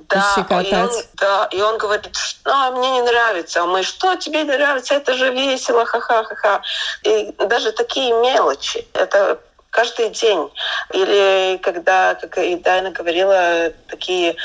Да, 0.09 0.35
и 0.61 0.73
он, 0.75 0.89
да, 1.15 1.49
и 1.51 1.61
он 1.61 1.77
говорит, 1.77 2.15
что 2.15 2.51
а, 2.51 2.71
мне 2.71 2.91
не 2.91 3.01
нравится. 3.01 3.63
А 3.63 3.65
мы, 3.65 3.83
что 3.83 4.15
тебе 4.15 4.43
не 4.43 4.51
нравится? 4.51 4.95
Это 4.95 5.13
же 5.13 5.31
весело, 5.31 5.85
ха-ха-ха-ха. 5.85 6.61
И 7.03 7.33
даже 7.39 7.71
такие 7.71 8.13
мелочи. 8.21 8.85
Это 8.93 9.39
каждый 9.73 10.09
день. 10.09 10.49
Или 10.93 11.57
когда, 11.57 12.15
как 12.15 12.37
и 12.37 12.55
Дайна 12.55 12.91
говорила, 12.91 13.71
такие 13.87 14.35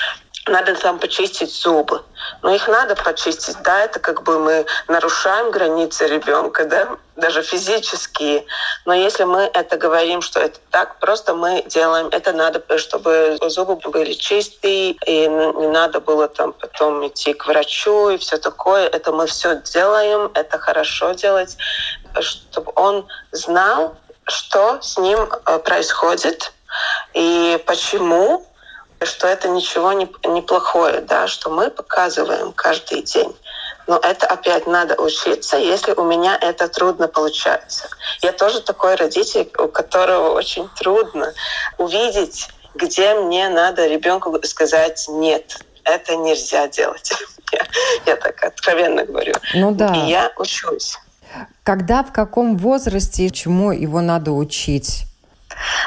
надо 0.49 0.75
там 0.75 0.99
почистить 0.99 1.53
зубы. 1.55 2.03
Но 2.43 2.55
их 2.55 2.69
надо 2.69 2.97
почистить. 2.97 3.57
Да, 3.63 3.85
это 3.85 4.01
как 4.01 4.23
бы 4.23 4.39
мы 4.39 4.67
нарушаем 4.89 5.51
границы 5.51 6.07
ребенка, 6.07 6.65
да, 6.65 6.97
даже 7.17 7.43
физические. 7.43 8.45
Но 8.85 8.95
если 8.95 9.25
мы 9.25 9.51
это 9.53 9.77
говорим, 9.77 10.23
что 10.23 10.41
это 10.41 10.59
так, 10.71 10.99
просто 10.99 11.35
мы 11.35 11.63
делаем, 11.67 12.09
это 12.09 12.33
надо, 12.33 12.63
чтобы 12.79 13.39
зубы 13.47 13.77
были 13.77 14.13
чистые, 14.13 14.93
и 15.07 15.27
не 15.27 15.69
надо 15.69 16.01
было 16.01 16.29
там 16.29 16.53
потом 16.53 17.07
идти 17.07 17.33
к 17.33 17.47
врачу 17.47 18.11
и 18.11 18.19
все 18.19 18.39
такое. 18.39 18.87
Это 18.89 19.13
мы 19.13 19.27
все 19.27 19.57
делаем, 19.57 20.31
это 20.35 20.59
хорошо 20.59 21.13
делать, 21.13 21.57
чтобы 22.21 22.73
он 22.75 23.07
знал, 23.33 23.97
что 24.25 24.81
с 24.83 24.99
ним 24.99 25.19
э, 25.47 25.59
происходит 25.61 26.53
и 27.15 27.63
почему 27.67 28.47
что 29.03 29.27
это 29.27 29.49
ничего 29.49 29.93
не, 29.93 30.09
не 30.27 30.43
плохое, 30.43 31.01
да, 31.01 31.27
что 31.29 31.51
мы 31.51 31.71
показываем 31.71 32.53
каждый 32.53 33.03
день. 33.03 33.35
Но 33.87 33.97
это 33.97 34.27
опять 34.27 34.67
надо 34.67 35.01
учиться, 35.01 35.57
если 35.57 35.93
у 35.93 36.05
меня 36.05 36.37
это 36.41 36.69
трудно 36.69 37.09
получается. 37.09 37.89
Я 38.23 38.33
тоже 38.33 38.61
такой 38.61 38.97
родитель, 38.97 39.51
у 39.59 39.69
которого 39.69 40.35
очень 40.35 40.69
трудно 40.79 41.33
увидеть, 41.79 42.49
где 42.75 43.15
мне 43.15 43.49
надо 43.49 43.87
ребенку 43.87 44.39
сказать 44.45 45.07
нет, 45.09 45.59
это 45.85 46.17
нельзя 46.17 46.69
делать. 46.69 47.13
Я, 47.51 47.67
я 48.05 48.17
так 48.17 48.45
откровенно 48.45 49.07
говорю. 49.07 49.33
Ну 49.55 49.73
да. 49.73 49.95
И 49.95 50.11
я 50.11 50.31
учусь. 50.37 50.99
Когда, 51.63 52.03
в 52.03 52.13
каком 52.13 52.59
возрасте, 52.59 53.31
чему 53.31 53.73
его 53.73 54.03
надо 54.03 54.33
учить? 54.33 55.08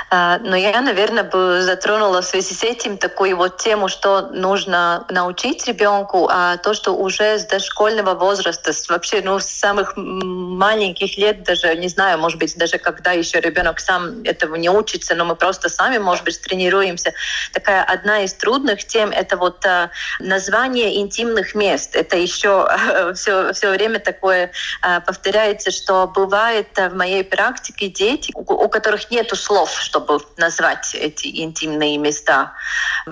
А, 0.09 0.39
но 0.39 0.55
я, 0.55 0.81
наверное, 0.81 1.23
бы 1.23 1.61
затронула 1.61 2.21
в 2.21 2.25
связи 2.25 2.53
с 2.53 2.63
этим 2.63 2.97
такую 2.97 3.35
вот 3.37 3.57
тему, 3.57 3.87
что 3.87 4.21
нужно 4.31 5.05
научить 5.09 5.67
ребенку, 5.67 6.27
а 6.31 6.57
то, 6.57 6.73
что 6.73 6.95
уже 6.95 7.39
с 7.39 7.45
дошкольного 7.45 8.13
возраста, 8.13 8.71
вообще, 8.89 9.21
ну, 9.21 9.39
с 9.39 9.45
самых 9.45 9.93
маленьких 9.95 11.17
лет, 11.17 11.43
даже, 11.43 11.75
не 11.75 11.87
знаю, 11.87 12.19
может 12.19 12.39
быть, 12.39 12.57
даже 12.57 12.77
когда 12.77 13.11
еще 13.11 13.39
ребенок 13.39 13.79
сам 13.79 14.23
этого 14.23 14.55
не 14.55 14.69
учится, 14.69 15.15
но 15.15 15.25
мы 15.25 15.35
просто 15.35 15.69
сами, 15.69 15.97
может 15.97 16.25
быть, 16.25 16.41
тренируемся. 16.41 17.13
Такая 17.53 17.83
одна 17.83 18.21
из 18.21 18.33
трудных 18.33 18.85
тем— 18.85 19.11
это 19.11 19.37
вот 19.37 19.65
а, 19.65 19.89
название 20.19 20.99
интимных 20.99 21.55
мест. 21.55 21.95
Это 21.95 22.17
еще 22.17 22.67
все, 23.15 23.53
все 23.53 23.71
время 23.71 23.99
такое 23.99 24.51
а, 24.81 24.99
повторяется, 24.99 25.71
что 25.71 26.07
бывает 26.07 26.67
в 26.77 26.93
моей 26.95 27.23
практике 27.23 27.87
дети, 27.87 28.31
у, 28.35 28.67
которых 28.69 29.09
нет 29.11 29.31
слов, 29.35 29.60
слов, 29.61 29.79
чтобы 29.79 30.19
назвать 30.37 30.95
эти 30.95 31.27
интимные 31.41 31.97
места. 31.97 32.53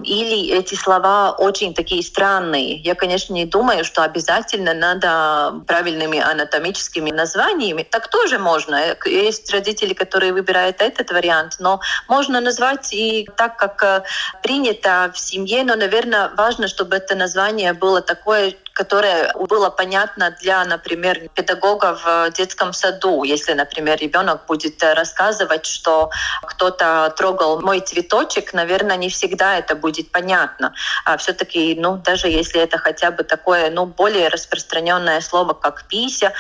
Или 0.04 0.52
эти 0.52 0.76
слова 0.76 1.32
очень 1.32 1.74
такие 1.74 2.04
странные. 2.04 2.78
Я, 2.78 2.96
конечно, 2.96 3.34
не 3.34 3.46
думаю, 3.46 3.84
что 3.86 4.04
обязательно 4.04 4.74
надо 4.74 5.62
правильными 5.68 6.20
анатомическими 6.20 7.12
названиями. 7.12 7.84
Так 7.84 8.08
тоже 8.10 8.40
можно. 8.40 8.96
Есть 9.06 9.52
родители, 9.52 9.94
которые 9.94 10.34
выбирают 10.34 10.82
этот 10.82 11.12
вариант, 11.12 11.56
но 11.60 11.80
можно 12.08 12.42
назвать 12.42 12.94
и 12.94 13.28
так, 13.38 13.58
как 13.58 13.84
э, 13.84 14.04
принято 14.44 15.12
в 15.14 15.20
семье, 15.20 15.64
но, 15.64 15.76
наверное, 15.76 16.30
важно, 16.38 16.68
чтобы 16.68 16.96
это 16.96 17.16
название 17.16 17.74
было 17.74 18.02
такое, 18.02 18.54
которое 18.80 19.34
было 19.50 19.70
понятно 19.70 20.34
для, 20.40 20.64
например, 20.64 21.28
педагога 21.36 22.00
в 22.02 22.32
детском 22.32 22.72
саду. 22.72 23.24
Если, 23.26 23.52
например, 23.52 23.98
ребенок 24.00 24.46
будет 24.48 24.82
рассказывать, 24.82 25.66
что 25.66 26.12
кто-то 26.44 27.14
трогал 27.18 27.60
мой 27.60 27.82
цветочек, 27.82 28.54
наверное, 28.54 28.96
не 28.96 29.10
всегда 29.10 29.58
это 29.58 29.76
будет 29.76 30.12
понятно. 30.14 30.74
А 31.04 31.18
все-таки, 31.18 31.76
ну, 31.78 31.98
даже 31.98 32.30
если 32.30 32.62
это 32.62 32.78
хотя 32.78 33.12
бы 33.12 33.24
такое, 33.26 33.70
ну, 33.70 33.86
более 33.86 34.30
распространенное 34.30 35.20
слово, 35.20 35.54
как 35.54 35.84
пися 35.90 36.32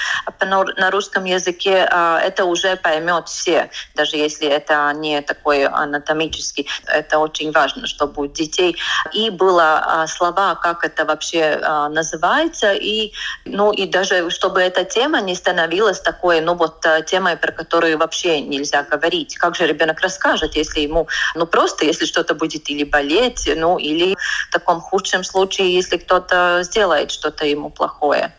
на 0.77 0.91
русском 0.91 1.25
языке, 1.25 1.89
а, 1.91 2.21
это 2.21 2.45
уже 2.45 2.77
поймет 2.77 3.27
все, 3.27 3.69
даже 3.95 4.15
если 4.15 4.47
это 4.47 4.93
не 4.95 5.21
такой 5.21 5.65
анатомический. 5.65 6.69
Это 6.85 7.19
очень 7.19 7.51
важно, 7.51 7.85
чтобы 7.85 8.21
у 8.21 8.27
детей 8.27 8.77
и 9.11 9.29
было 9.29 9.83
а, 9.85 10.07
слова, 10.07 10.55
как 10.55 10.85
это 10.85 11.03
вообще 11.03 11.59
называется, 11.89 12.28
развивается, 12.29 12.73
и, 12.73 13.11
ну, 13.45 13.71
и 13.71 13.85
даже 13.87 14.29
чтобы 14.29 14.61
эта 14.61 14.83
тема 14.83 15.21
не 15.21 15.35
становилась 15.35 15.99
такой, 15.99 16.41
ну, 16.41 16.55
вот 16.55 16.85
э, 16.85 17.03
темой, 17.05 17.37
про 17.37 17.51
которую 17.51 17.97
вообще 17.97 18.41
нельзя 18.41 18.83
говорить. 18.83 19.37
Как 19.37 19.55
же 19.55 19.67
ребенок 19.67 19.99
расскажет, 20.01 20.55
если 20.55 20.81
ему, 20.81 21.07
ну, 21.35 21.45
просто, 21.45 21.85
если 21.85 22.05
что-то 22.05 22.35
будет 22.35 22.69
или 22.69 22.83
болеть, 22.83 23.49
ну, 23.55 23.77
или 23.77 24.15
в 24.49 24.51
таком 24.51 24.81
худшем 24.81 25.23
случае, 25.23 25.73
если 25.73 25.97
кто-то 25.97 26.61
сделает 26.63 27.11
что-то 27.11 27.45
ему 27.45 27.69
плохое. 27.69 28.33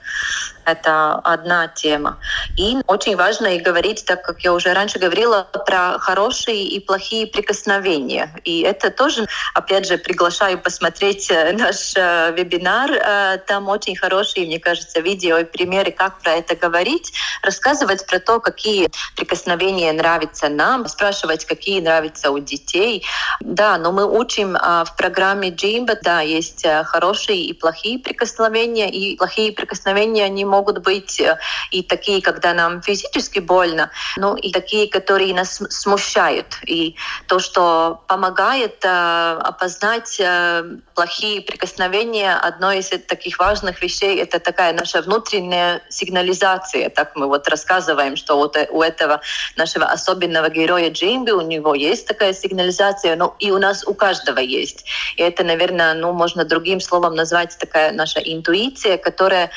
Это 0.70 1.14
одна 1.24 1.66
тема. 1.66 2.18
И 2.56 2.78
очень 2.86 3.16
важно 3.16 3.48
и 3.56 3.60
говорить, 3.60 4.04
так 4.04 4.22
как 4.22 4.40
я 4.44 4.52
уже 4.52 4.72
раньше 4.72 4.98
говорила, 4.98 5.48
про 5.66 5.98
хорошие 5.98 6.64
и 6.64 6.78
плохие 6.80 7.26
прикосновения. 7.26 8.30
И 8.44 8.60
это 8.60 8.90
тоже, 8.90 9.26
опять 9.54 9.86
же, 9.86 9.98
приглашаю 9.98 10.58
посмотреть 10.58 11.30
э, 11.30 11.52
наш 11.52 11.92
э, 11.96 12.32
вебинар. 12.36 12.90
Э, 12.92 13.38
там 13.46 13.68
очень 13.68 13.96
хорошие, 13.96 14.46
мне 14.46 14.60
кажется, 14.60 15.00
видео 15.00 15.38
и 15.38 15.44
примеры, 15.44 15.90
как 15.90 16.20
про 16.20 16.32
это 16.32 16.54
говорить, 16.54 17.12
рассказывать 17.42 18.06
про 18.06 18.20
то, 18.20 18.38
какие 18.40 18.88
прикосновения 19.16 19.92
нравятся 19.92 20.48
нам, 20.48 20.87
спрашивать, 20.87 21.44
какие 21.44 21.80
нравятся 21.80 22.30
у 22.30 22.38
детей. 22.38 23.04
Да, 23.40 23.78
но 23.78 23.90
мы 23.90 24.06
учим 24.06 24.52
в 24.52 24.94
программе 24.96 25.50
Джимба, 25.50 25.96
да, 26.02 26.20
есть 26.20 26.66
хорошие 26.85 27.40
и 27.40 27.52
плохие 27.54 27.98
прикосновения, 27.98 28.90
и 28.90 29.16
плохие 29.16 29.52
прикосновения, 29.52 30.24
они 30.24 30.44
могут 30.44 30.60
быть 30.62 31.20
э, 31.20 31.38
и 31.70 31.83
такие, 31.83 32.23
когда 32.23 32.55
нам 32.55 32.83
физически 32.83 33.38
больно, 33.38 33.90
но 34.16 34.37
и 34.37 34.53
такие, 34.53 34.88
которые 34.88 35.35
нас 35.35 35.61
смущают. 35.70 36.46
И 36.66 36.96
то, 37.27 37.38
что 37.38 38.03
помогает 38.07 38.85
э, 38.85 39.38
опознать 39.42 40.20
э, 40.20 40.62
плохие 40.94 41.42
прикосновения, 41.42 42.35
одно 42.35 42.73
из 42.73 42.88
таких 42.88 43.38
важных 43.38 43.83
вещей— 43.83 44.16
это 44.20 44.38
такая 44.38 44.73
наша 44.73 45.03
внутренняя 45.03 45.83
сигнализация. 45.88 46.90
Так 46.90 47.16
мы 47.16 47.27
вот 47.27 47.49
рассказываем, 47.49 48.16
что 48.16 48.37
вот 48.37 48.57
у 48.70 48.83
этого 48.83 49.20
нашего 49.57 49.87
особенного 49.87 50.49
героя 50.49 50.90
Джеймби, 50.90 51.31
у 51.31 51.40
него 51.40 51.75
есть 51.75 52.07
такая 52.07 52.33
сигнализация, 52.33 53.16
но 53.16 53.35
и 53.38 53.51
у 53.51 53.59
нас 53.59 53.85
у 53.87 53.94
каждого 53.94 54.38
есть. 54.38 54.85
И 55.16 55.23
это, 55.23 55.44
наверное, 55.44 55.94
ну, 55.94 56.12
можно 56.12 56.44
другим 56.44 56.81
словом 56.81 57.14
назвать 57.14 57.57
такая 57.59 57.92
наша 57.92 58.20
интуиция, 58.20 58.99
которая 58.99 59.51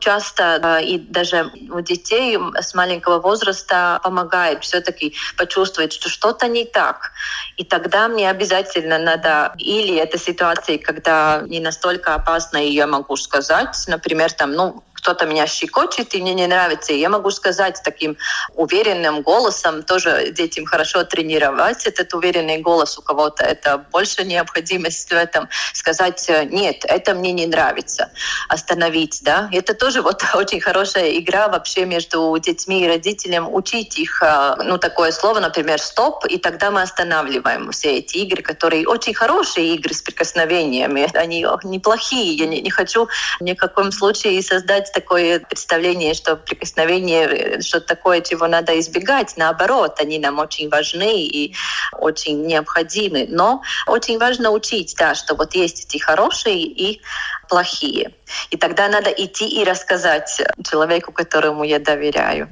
часто 0.00 0.78
э, 0.80 0.84
и 0.84 0.98
даже 0.98 1.50
у 1.70 1.80
детей 1.80 2.38
с 2.54 2.74
маленького 2.74 3.18
возраста 3.20 4.00
помогает 4.02 4.64
все-таки 4.64 5.14
почувствовать, 5.36 5.92
что 5.92 6.08
что-то 6.08 6.48
не 6.48 6.64
так. 6.64 7.12
И 7.56 7.64
тогда 7.64 8.08
мне 8.08 8.30
обязательно 8.30 8.98
надо, 8.98 9.54
или 9.58 9.96
это 9.96 10.18
ситуации, 10.18 10.76
когда 10.76 11.42
не 11.46 11.60
настолько 11.60 12.14
опасно, 12.14 12.58
и 12.58 12.72
я 12.72 12.86
могу 12.86 13.16
сказать, 13.16 13.76
например, 13.86 14.32
там, 14.32 14.52
ну, 14.52 14.82
кто-то 15.08 15.24
меня 15.24 15.46
щекочет, 15.46 16.14
и 16.14 16.20
мне 16.20 16.34
не 16.34 16.46
нравится. 16.46 16.92
И 16.92 16.98
я 16.98 17.08
могу 17.08 17.30
сказать 17.30 17.80
таким 17.82 18.18
уверенным 18.54 19.22
голосом, 19.22 19.82
тоже 19.82 20.32
детям 20.32 20.66
хорошо 20.66 21.02
тренировать 21.02 21.86
этот 21.86 22.12
уверенный 22.12 22.58
голос 22.58 22.98
у 22.98 23.02
кого-то. 23.02 23.42
Это 23.42 23.78
больше 23.90 24.24
необходимость 24.24 25.08
в 25.08 25.14
этом. 25.14 25.48
Сказать, 25.72 26.30
нет, 26.50 26.84
это 26.84 27.14
мне 27.14 27.32
не 27.32 27.46
нравится. 27.46 28.10
Остановить, 28.50 29.20
да. 29.22 29.48
Это 29.50 29.72
тоже 29.72 30.02
вот 30.02 30.22
очень 30.34 30.60
хорошая 30.60 31.18
игра 31.18 31.48
вообще 31.48 31.86
между 31.86 32.36
детьми 32.38 32.84
и 32.84 32.88
родителем. 32.88 33.48
Учить 33.50 33.98
их, 33.98 34.22
а, 34.22 34.56
ну, 34.62 34.76
такое 34.76 35.10
слово, 35.12 35.40
например, 35.40 35.80
стоп, 35.80 36.26
и 36.26 36.36
тогда 36.36 36.70
мы 36.70 36.82
останавливаем 36.82 37.70
все 37.70 37.96
эти 37.96 38.18
игры, 38.18 38.42
которые 38.42 38.86
очень 38.86 39.14
хорошие 39.14 39.74
игры 39.74 39.94
с 39.94 40.02
прикосновениями. 40.02 41.08
Они 41.16 41.46
неплохие. 41.64 42.34
Я 42.34 42.46
не, 42.46 42.60
не 42.60 42.70
хочу 42.70 43.08
ни 43.40 43.54
в 43.54 43.56
каком 43.56 43.90
случае 43.90 44.42
создать 44.42 44.92
такое 45.00 45.40
представление, 45.40 46.14
что 46.14 46.36
прикосновение 46.36 47.26
э, 47.26 47.60
что 47.60 47.80
такое, 47.80 48.20
чего 48.20 48.46
надо 48.46 48.78
избегать. 48.80 49.34
Наоборот, 49.36 50.00
они 50.00 50.18
нам 50.18 50.38
очень 50.38 50.68
важны 50.68 51.22
и 51.22 51.54
очень 51.92 52.46
необходимы. 52.46 53.26
Но 53.28 53.62
очень 53.86 54.18
важно 54.18 54.50
учить, 54.50 54.94
да, 54.98 55.14
что 55.14 55.34
вот 55.34 55.54
есть 55.54 55.86
эти 55.86 55.98
хорошие 55.98 56.62
и 56.62 57.00
плохие. 57.48 58.10
И 58.50 58.56
тогда 58.56 58.88
надо 58.88 59.10
идти 59.10 59.46
и 59.48 59.64
рассказать 59.64 60.42
человеку, 60.68 61.12
которому 61.12 61.64
я 61.64 61.78
доверяю. 61.78 62.48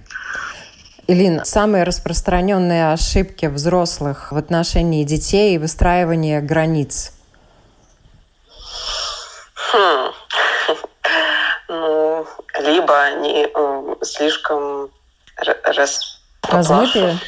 Илин, 1.08 1.44
самые 1.44 1.84
распространенные 1.84 2.92
ошибки 2.92 3.46
взрослых 3.46 4.32
в 4.32 4.36
отношении 4.36 5.04
детей 5.04 5.54
и 5.54 5.58
выстраивания 5.58 6.40
границ? 6.40 7.12
Хм 9.72 10.12
либо 12.86 13.00
они 13.00 13.48
э, 13.52 13.94
слишком 14.02 14.90
рас... 15.36 16.20
размытые. 16.48 17.18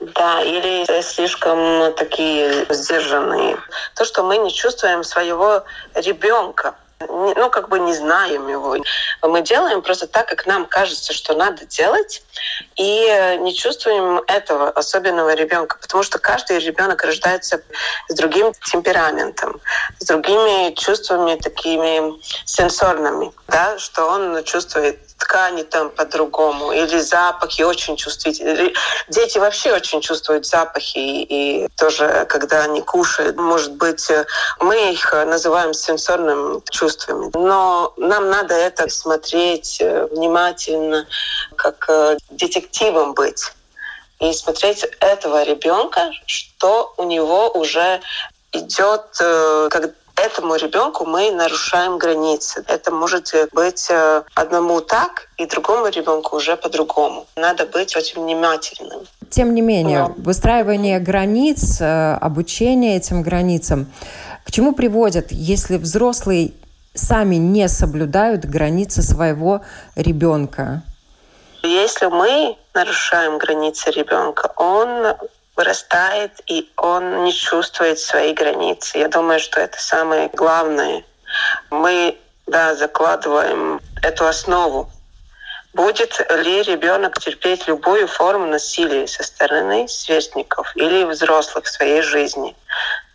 Да, 0.00 0.42
или 0.42 1.00
слишком 1.00 1.94
такие 1.94 2.66
сдержанные. 2.68 3.56
То, 3.94 4.04
что 4.04 4.22
мы 4.24 4.36
не 4.38 4.52
чувствуем 4.52 5.04
своего 5.04 5.62
ребенка. 5.94 6.74
Ну, 7.08 7.50
как 7.50 7.68
бы 7.68 7.78
не 7.78 7.94
знаем 7.94 8.48
его. 8.48 8.76
Мы 9.22 9.42
делаем 9.42 9.82
просто 9.82 10.06
так, 10.06 10.26
как 10.28 10.46
нам 10.46 10.66
кажется, 10.66 11.12
что 11.12 11.34
надо 11.34 11.64
делать, 11.66 12.22
и 12.76 13.36
не 13.40 13.54
чувствуем 13.54 14.22
этого 14.26 14.70
особенного 14.70 15.34
ребенка, 15.34 15.78
потому 15.80 16.02
что 16.02 16.18
каждый 16.18 16.58
ребенок 16.58 17.02
рождается 17.04 17.62
с 18.08 18.14
другим 18.14 18.52
темпераментом, 18.70 19.60
с 19.98 20.06
другими 20.06 20.74
чувствами 20.74 21.36
такими 21.36 22.20
сенсорными, 22.44 23.32
да, 23.48 23.78
что 23.78 24.06
он 24.06 24.42
чувствует 24.44 24.98
ткани 25.18 25.62
там 25.62 25.90
по-другому, 25.90 26.72
или 26.72 26.98
запахи 26.98 27.62
очень 27.62 27.96
чувствительны. 27.96 28.72
Дети 29.08 29.38
вообще 29.38 29.72
очень 29.72 30.00
чувствуют 30.00 30.46
запахи, 30.46 30.98
и 30.98 31.68
тоже, 31.76 32.26
когда 32.28 32.62
они 32.64 32.80
кушают, 32.80 33.36
может 33.36 33.72
быть, 33.74 34.10
мы 34.58 34.92
их 34.92 35.12
называем 35.12 35.74
сенсорными 35.74 36.60
чувствами. 36.92 37.30
Но 37.34 37.92
нам 37.96 38.30
надо 38.30 38.54
это 38.54 38.88
смотреть 38.88 39.78
э, 39.80 40.06
внимательно, 40.10 41.06
как 41.56 41.86
э, 41.88 42.16
детективом 42.30 43.14
быть 43.14 43.52
и 44.20 44.32
смотреть 44.32 44.84
этого 45.00 45.42
ребенка, 45.42 46.10
что 46.26 46.94
у 46.96 47.04
него 47.04 47.50
уже 47.50 48.00
идет, 48.52 49.02
э, 49.20 49.68
как 49.70 49.90
этому 50.14 50.54
ребенку 50.56 51.04
мы 51.06 51.32
нарушаем 51.32 51.98
границы. 51.98 52.62
Это 52.68 52.92
может 52.92 53.34
быть 53.52 53.88
одному 54.34 54.80
так, 54.82 55.28
и 55.38 55.46
другому 55.46 55.88
ребенку 55.88 56.36
уже 56.36 56.56
по-другому. 56.56 57.26
Надо 57.34 57.64
быть 57.66 57.96
очень 57.96 58.22
внимательным. 58.22 59.00
Тем 59.30 59.54
не 59.54 59.62
менее, 59.62 60.00
Но... 60.08 60.14
выстраивание 60.18 61.00
границ, 61.00 61.80
обучение 61.80 62.98
этим 62.98 63.22
границам, 63.22 63.90
к 64.44 64.52
чему 64.52 64.74
приводит, 64.74 65.32
если 65.32 65.78
взрослые 65.78 66.52
сами 66.94 67.36
не 67.36 67.68
соблюдают 67.68 68.44
границы 68.44 69.02
своего 69.02 69.62
ребенка? 69.96 70.82
Если 71.62 72.06
мы 72.06 72.56
нарушаем 72.74 73.38
границы 73.38 73.90
ребенка, 73.90 74.52
он 74.56 75.16
вырастает, 75.56 76.32
и 76.46 76.70
он 76.76 77.24
не 77.24 77.32
чувствует 77.32 77.98
свои 77.98 78.32
границы. 78.32 78.98
Я 78.98 79.08
думаю, 79.08 79.38
что 79.38 79.60
это 79.60 79.78
самое 79.78 80.28
главное. 80.32 81.04
Мы 81.70 82.18
да, 82.46 82.74
закладываем 82.74 83.80
эту 84.02 84.26
основу. 84.26 84.90
Будет 85.74 86.18
ли 86.30 86.62
ребенок 86.62 87.18
терпеть 87.18 87.66
любую 87.66 88.06
форму 88.06 88.46
насилия 88.46 89.06
со 89.06 89.22
стороны 89.22 89.88
сверстников 89.88 90.70
или 90.76 91.04
взрослых 91.04 91.64
в 91.64 91.70
своей 91.70 92.02
жизни? 92.02 92.54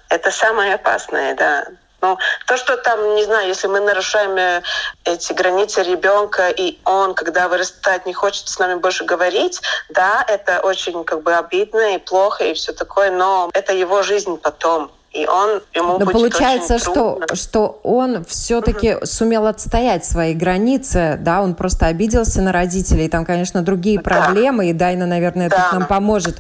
Это 0.09 0.31
самое 0.31 0.75
опасное, 0.75 1.35
да. 1.35 1.65
Ну, 2.01 2.17
то, 2.45 2.57
что 2.57 2.77
там, 2.77 3.15
не 3.15 3.23
знаю, 3.23 3.47
если 3.47 3.67
мы 3.67 3.79
нарушаем 3.79 4.37
э, 4.37 4.61
эти 5.03 5.33
границы 5.33 5.81
ребенка, 5.81 6.49
и 6.49 6.77
он, 6.85 7.15
когда 7.15 7.47
вырастает, 7.47 8.05
не 8.05 8.13
хочет 8.13 8.47
с 8.47 8.59
нами 8.59 8.75
больше 8.75 9.03
говорить, 9.03 9.61
да, 9.89 10.23
это 10.27 10.59
очень 10.61 11.03
как 11.03 11.23
бы 11.23 11.33
обидно 11.33 11.95
и 11.95 11.97
плохо 11.97 12.43
и 12.43 12.53
все 12.53 12.71
такое, 12.71 13.09
но 13.09 13.49
это 13.53 13.73
его 13.73 14.03
жизнь 14.03 14.37
потом 14.37 14.91
и 15.13 15.25
он 15.25 15.61
ему 15.73 15.97
Но 15.99 16.05
получается, 16.05 16.77
что 16.77 17.15
трудно. 17.15 17.35
что 17.35 17.79
он 17.83 18.23
все-таки 18.25 18.95
угу. 18.95 19.05
сумел 19.05 19.47
отстоять 19.47 20.05
свои 20.05 20.33
границы, 20.33 21.17
да, 21.19 21.41
он 21.41 21.55
просто 21.55 21.87
обиделся 21.87 22.41
на 22.41 22.51
родителей, 22.51 23.09
там, 23.09 23.25
конечно, 23.25 23.61
другие 23.61 23.97
да. 23.97 24.03
проблемы, 24.03 24.69
и 24.69 24.73
Дайна, 24.73 25.05
наверное, 25.05 25.49
да. 25.49 25.55
тут 25.55 25.79
нам 25.79 25.87
поможет. 25.87 26.37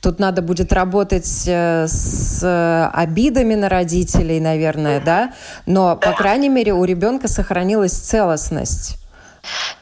Тут 0.00 0.18
надо 0.18 0.42
будет 0.42 0.72
работать 0.72 1.44
э, 1.46 1.86
с 1.88 2.90
обидами 2.94 3.54
на 3.54 3.68
родителей, 3.68 4.38
наверное, 4.38 4.98
угу. 4.98 5.06
да, 5.06 5.32
но 5.66 5.96
да. 5.96 6.10
по 6.10 6.16
крайней 6.16 6.48
мере 6.48 6.72
у 6.72 6.84
ребенка 6.84 7.26
сохранилась 7.26 7.92
целостность. 7.92 8.99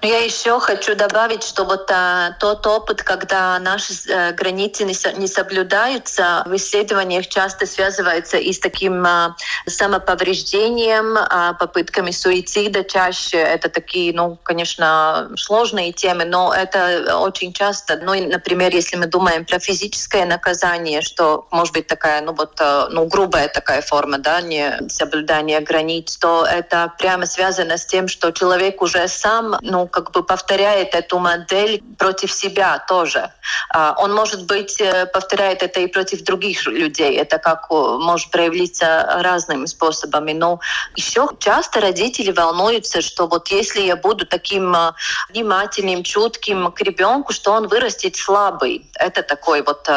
Но 0.00 0.08
я 0.08 0.18
еще 0.18 0.60
хочу 0.60 0.94
добавить, 0.94 1.42
что 1.42 1.64
вот 1.64 1.90
а, 1.90 2.32
тот 2.38 2.66
опыт, 2.66 3.02
когда 3.02 3.58
наши 3.58 3.92
а, 4.10 4.32
границы 4.32 4.84
не, 4.84 4.94
со, 4.94 5.12
не 5.12 5.26
соблюдаются, 5.26 6.44
в 6.46 6.54
исследованиях 6.54 7.26
часто 7.26 7.66
связывается 7.66 8.36
и 8.36 8.52
с 8.52 8.60
таким 8.60 9.04
а, 9.04 9.36
самоповреждением, 9.66 11.16
а, 11.18 11.54
попытками 11.54 12.12
суицида 12.12 12.84
чаще. 12.84 13.38
Это 13.38 13.68
такие, 13.68 14.12
ну, 14.14 14.38
конечно, 14.42 15.30
сложные 15.36 15.92
темы, 15.92 16.24
но 16.24 16.54
это 16.54 17.18
очень 17.18 17.52
часто. 17.52 17.96
Ну, 17.96 18.14
например, 18.28 18.72
если 18.72 18.96
мы 18.96 19.06
думаем 19.06 19.44
про 19.44 19.58
физическое 19.58 20.26
наказание, 20.26 21.02
что 21.02 21.48
может 21.50 21.74
быть 21.74 21.88
такая, 21.88 22.22
ну 22.22 22.34
вот, 22.34 22.60
а, 22.60 22.88
ну, 22.90 23.06
грубая 23.06 23.48
такая 23.48 23.82
форма, 23.82 24.18
да, 24.18 24.40
не 24.40 24.78
соблюдание 24.88 25.60
границ, 25.60 26.16
то 26.18 26.46
это 26.46 26.92
прямо 26.98 27.26
связано 27.26 27.78
с 27.78 27.86
тем, 27.86 28.06
что 28.06 28.30
человек 28.30 28.80
уже 28.80 29.08
сам 29.08 29.47
ну, 29.60 29.86
как 29.86 30.12
бы 30.12 30.22
повторяет 30.22 30.94
эту 30.94 31.18
модель 31.18 31.82
против 31.98 32.32
себя 32.32 32.78
тоже. 32.88 33.30
А, 33.70 33.94
он, 33.98 34.14
может 34.14 34.46
быть, 34.46 34.80
э, 34.80 35.06
повторяет 35.06 35.62
это 35.62 35.80
и 35.80 35.86
против 35.86 36.22
других 36.22 36.66
людей. 36.66 37.16
Это 37.16 37.38
как 37.38 37.70
может 37.70 38.30
проявиться 38.30 39.20
разными 39.22 39.66
способами. 39.66 40.32
Но 40.32 40.60
еще 40.96 41.28
часто 41.38 41.80
родители 41.80 42.32
волнуются, 42.32 43.02
что 43.02 43.26
вот 43.26 43.48
если 43.48 43.82
я 43.82 43.96
буду 43.96 44.26
таким 44.26 44.74
э, 44.74 44.92
внимательным, 45.30 46.02
чутким 46.02 46.72
к 46.72 46.80
ребенку, 46.80 47.32
что 47.32 47.52
он 47.52 47.68
вырастет 47.68 48.16
слабый. 48.16 48.90
Это 48.94 49.22
такой 49.22 49.62
вот 49.62 49.88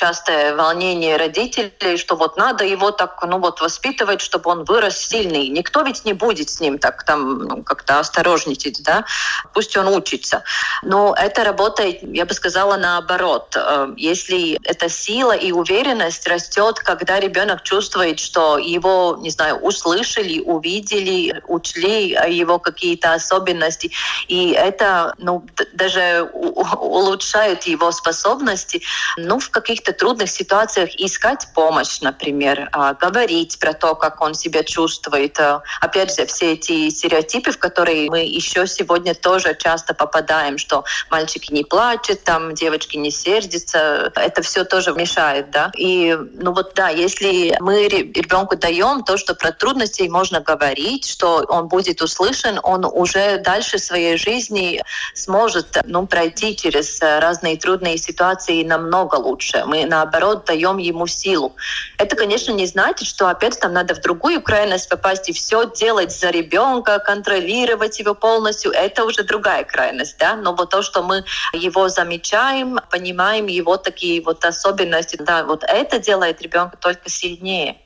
частое 0.00 0.56
волнение 0.56 1.18
родителей, 1.18 1.98
что 1.98 2.16
вот 2.16 2.38
надо 2.38 2.64
его 2.64 2.90
так, 2.90 3.22
ну 3.26 3.38
вот 3.38 3.60
воспитывать, 3.60 4.22
чтобы 4.22 4.50
он 4.50 4.64
вырос 4.64 4.96
сильный. 4.96 5.48
Никто 5.48 5.82
ведь 5.82 6.06
не 6.06 6.14
будет 6.14 6.48
с 6.48 6.58
ним 6.58 6.78
так 6.78 7.04
там 7.04 7.38
ну, 7.40 7.62
как-то 7.62 7.98
осторожничать, 7.98 8.82
да, 8.82 9.04
пусть 9.52 9.76
он 9.76 9.88
учится. 9.88 10.42
Но 10.82 11.14
это 11.14 11.44
работает, 11.44 11.98
я 12.02 12.24
бы 12.24 12.32
сказала, 12.32 12.76
наоборот. 12.78 13.54
Э, 13.56 13.88
если 13.98 14.58
эта 14.64 14.88
сила 14.88 15.32
и 15.32 15.52
уверенность 15.52 16.26
растет, 16.26 16.78
когда 16.78 17.20
ребенок 17.20 17.62
чувствует, 17.62 18.18
что 18.20 18.56
его, 18.56 19.18
не 19.20 19.28
знаю, 19.28 19.56
услышали, 19.56 20.40
увидели, 20.40 21.42
учли 21.46 22.16
его 22.28 22.58
какие-то 22.58 23.12
особенности, 23.12 23.92
и 24.28 24.52
это, 24.52 25.14
ну, 25.18 25.44
даже 25.74 26.30
улучшает 26.32 27.64
его 27.64 27.92
способности, 27.92 28.80
ну, 29.18 29.38
в 29.38 29.50
каких-то 29.50 29.89
каких-то 29.90 29.92
трудных 29.92 30.30
ситуациях 30.30 30.90
искать 30.96 31.48
помощь, 31.54 32.00
например, 32.00 32.68
а, 32.72 32.94
говорить 32.94 33.58
про 33.58 33.72
то, 33.72 33.94
как 33.94 34.20
он 34.20 34.34
себя 34.34 34.62
чувствует. 34.62 35.38
А, 35.38 35.62
опять 35.80 36.16
же, 36.16 36.26
все 36.26 36.52
эти 36.52 36.90
стереотипы, 36.90 37.52
в 37.52 37.58
которые 37.58 38.10
мы 38.10 38.20
еще 38.20 38.66
сегодня 38.66 39.14
тоже 39.14 39.56
часто 39.58 39.94
попадаем, 39.94 40.58
что 40.58 40.84
мальчики 41.10 41.52
не 41.52 41.64
плачут, 41.64 42.22
там 42.24 42.54
девочки 42.54 42.96
не 42.96 43.10
сердятся, 43.10 44.12
это 44.14 44.42
все 44.42 44.64
тоже 44.64 44.92
мешает, 44.92 45.50
да. 45.50 45.70
И, 45.76 46.16
ну 46.34 46.52
вот 46.52 46.72
да, 46.74 46.88
если 46.88 47.56
мы 47.60 47.88
ребенку 47.88 48.56
даем 48.56 49.02
то, 49.04 49.16
что 49.16 49.34
про 49.34 49.52
трудности 49.52 50.08
можно 50.08 50.40
говорить, 50.40 51.06
что 51.08 51.44
он 51.48 51.68
будет 51.68 52.02
услышан, 52.02 52.60
он 52.62 52.84
уже 52.84 53.38
дальше 53.38 53.78
своей 53.78 54.16
жизни 54.16 54.82
сможет 55.14 55.66
ну, 55.84 56.06
пройти 56.06 56.56
через 56.56 57.00
разные 57.00 57.56
трудные 57.56 57.98
ситуации 57.98 58.64
намного 58.64 59.16
лучше. 59.16 59.64
Мы 59.66 59.79
наоборот 59.86 60.44
даем 60.44 60.78
ему 60.78 61.06
силу. 61.06 61.54
Это, 61.98 62.16
конечно, 62.16 62.52
не 62.52 62.66
значит, 62.66 63.06
что 63.06 63.28
опять 63.28 63.58
там 63.60 63.72
надо 63.72 63.94
в 63.94 64.00
другую 64.00 64.42
крайность 64.42 64.88
попасть 64.88 65.28
и 65.28 65.32
все 65.32 65.70
делать 65.70 66.12
за 66.12 66.30
ребенка, 66.30 66.98
контролировать 66.98 67.98
его 67.98 68.14
полностью. 68.14 68.72
Это 68.72 69.04
уже 69.04 69.22
другая 69.22 69.64
крайность, 69.64 70.18
да. 70.18 70.36
Но 70.36 70.54
вот 70.54 70.70
то, 70.70 70.82
что 70.82 71.02
мы 71.02 71.24
его 71.52 71.88
замечаем, 71.88 72.78
понимаем 72.90 73.46
его 73.46 73.76
такие 73.76 74.22
вот 74.22 74.44
особенности, 74.44 75.16
да, 75.16 75.44
вот 75.44 75.64
это 75.64 75.98
делает 75.98 76.40
ребенка 76.42 76.76
только 76.76 77.08
сильнее. 77.08 77.76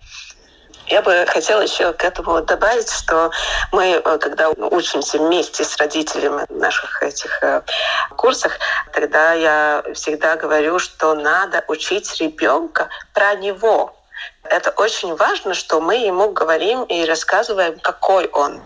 Я 0.86 1.00
бы 1.00 1.24
хотела 1.26 1.62
еще 1.62 1.92
к 1.94 2.04
этому 2.04 2.42
добавить, 2.42 2.90
что 2.90 3.30
мы, 3.72 4.02
э, 4.04 4.18
когда 4.18 4.50
учимся 4.50 5.18
вместе 5.18 5.64
с 5.64 5.76
родителями 5.78 6.44
в 6.48 6.58
наших 6.58 7.02
этих 7.02 7.42
э, 7.42 7.62
курсах, 8.16 8.58
тогда 8.94 9.32
я 9.32 9.84
всегда 9.94 10.36
говорю, 10.36 10.78
что 10.78 11.14
надо 11.14 11.64
учить 11.68 12.20
ребенка 12.20 12.88
про 13.12 13.34
него. 13.34 13.94
Это 14.44 14.70
очень 14.70 15.16
важно, 15.16 15.54
что 15.54 15.80
мы 15.80 15.96
ему 15.96 16.30
говорим 16.30 16.84
и 16.84 17.04
рассказываем, 17.04 17.78
какой 17.80 18.26
он. 18.28 18.62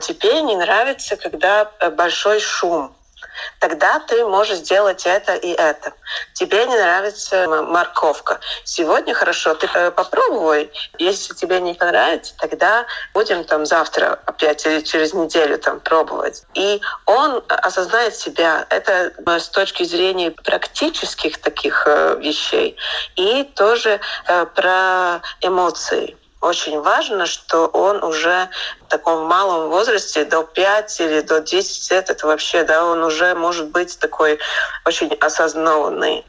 Теперь 0.00 0.42
не 0.42 0.56
нравится, 0.56 1.16
когда 1.16 1.70
э, 1.80 1.90
большой 1.90 2.40
шум 2.40 2.94
тогда 3.58 4.00
ты 4.00 4.24
можешь 4.24 4.58
сделать 4.58 5.06
это 5.06 5.34
и 5.34 5.52
это. 5.52 5.92
Тебе 6.34 6.66
не 6.66 6.76
нравится 6.76 7.46
морковка. 7.48 8.40
Сегодня 8.64 9.14
хорошо, 9.14 9.54
ты 9.54 9.68
э, 9.72 9.90
попробуй. 9.90 10.70
Если 10.98 11.34
тебе 11.34 11.60
не 11.60 11.74
понравится, 11.74 12.34
тогда 12.38 12.86
будем 13.12 13.44
там 13.44 13.66
завтра 13.66 14.18
опять 14.26 14.66
или 14.66 14.80
через 14.80 15.14
неделю 15.14 15.58
там 15.58 15.80
пробовать. 15.80 16.44
И 16.54 16.80
он 17.06 17.42
осознает 17.48 18.14
себя. 18.14 18.66
Это 18.70 19.12
э, 19.26 19.38
с 19.38 19.48
точки 19.48 19.84
зрения 19.84 20.30
практических 20.30 21.40
таких 21.40 21.84
э, 21.86 22.16
вещей. 22.20 22.76
И 23.16 23.44
тоже 23.54 24.00
про 24.54 25.20
эмоции 25.40 26.16
очень 26.44 26.80
важно, 26.80 27.26
что 27.26 27.66
он 27.66 28.04
уже 28.04 28.48
в 28.82 28.90
таком 28.90 29.26
малом 29.26 29.70
возрасте, 29.70 30.24
до 30.24 30.42
5 30.42 31.00
или 31.00 31.20
до 31.20 31.40
10 31.40 31.90
лет, 31.90 32.10
это 32.10 32.26
вообще, 32.26 32.64
да, 32.64 32.84
он 32.84 33.02
уже 33.02 33.34
может 33.34 33.68
быть 33.68 33.98
такой 33.98 34.38
очень 34.84 35.12
осознанный. 35.14 36.24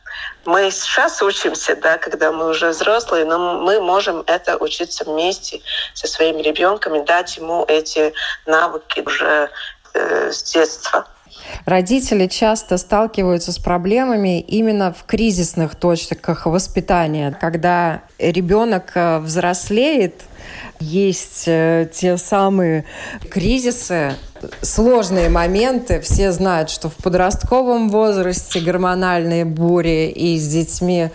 Мы 0.45 0.71
сейчас 0.71 1.21
учимся, 1.21 1.75
да, 1.75 1.97
когда 1.97 2.31
мы 2.31 2.49
уже 2.49 2.69
взрослые, 2.69 3.25
но 3.25 3.59
мы 3.59 3.81
можем 3.81 4.23
это 4.27 4.57
учиться 4.57 5.03
вместе 5.03 5.61
со 5.93 6.07
своим 6.07 6.39
ребенком 6.39 6.95
и 6.95 7.03
дать 7.03 7.35
ему 7.37 7.65
эти 7.67 8.13
навыки 8.45 9.01
уже 9.05 9.49
э, 9.93 10.31
с 10.31 10.43
детства. 10.43 11.07
Родители 11.65 12.27
часто 12.27 12.77
сталкиваются 12.77 13.51
с 13.51 13.57
проблемами 13.57 14.39
именно 14.39 14.93
в 14.93 15.03
кризисных 15.05 15.75
точках 15.75 16.45
воспитания, 16.45 17.35
когда 17.39 18.01
ребенок 18.19 18.91
э, 18.95 19.19
взрослеет, 19.19 20.21
есть 20.79 21.43
э, 21.47 21.89
те 21.91 22.17
самые 22.17 22.85
кризисы, 23.29 24.13
сложные 24.61 25.29
моменты. 25.29 26.01
Все 26.01 26.31
знают, 26.31 26.69
что 26.69 26.89
в 26.89 26.95
подростковом 26.95 27.89
возрасте 27.89 28.59
гормональные 28.59 29.45
бури 29.45 30.09
и 30.09 30.37
с 30.37 30.47
детьми 30.47 31.09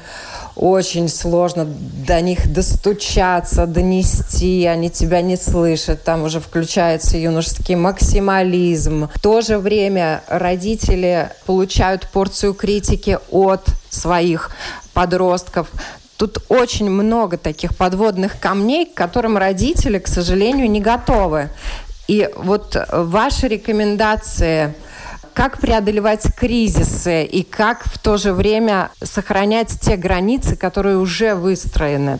очень 0.60 1.08
сложно 1.08 1.64
до 1.64 2.20
них 2.20 2.52
достучаться, 2.52 3.64
донести, 3.64 4.66
они 4.66 4.90
тебя 4.90 5.22
не 5.22 5.38
слышат, 5.38 6.04
там 6.04 6.24
уже 6.24 6.38
включается 6.38 7.16
юношеский 7.16 7.76
максимализм. 7.76 9.08
В 9.14 9.20
то 9.20 9.40
же 9.40 9.56
время 9.56 10.22
родители 10.28 11.30
получают 11.46 12.06
порцию 12.08 12.52
критики 12.52 13.18
от 13.30 13.68
своих 13.88 14.50
подростков. 14.92 15.68
Тут 16.18 16.42
очень 16.50 16.90
много 16.90 17.38
таких 17.38 17.74
подводных 17.74 18.38
камней, 18.38 18.84
к 18.84 18.92
которым 18.92 19.38
родители, 19.38 19.98
к 19.98 20.08
сожалению, 20.08 20.70
не 20.70 20.82
готовы. 20.82 21.48
И 22.06 22.28
вот 22.36 22.76
ваши 22.92 23.48
рекомендации– 23.48 24.74
как 25.34 25.58
преодолевать 25.58 26.26
кризисы 26.36 27.24
и 27.24 27.42
как 27.42 27.84
в 27.84 27.98
то 27.98 28.16
же 28.16 28.32
время 28.32 28.90
сохранять 29.02 29.78
те 29.80 29.96
границы, 29.96 30.56
которые 30.56 30.98
уже 30.98 31.34
выстроены. 31.34 32.18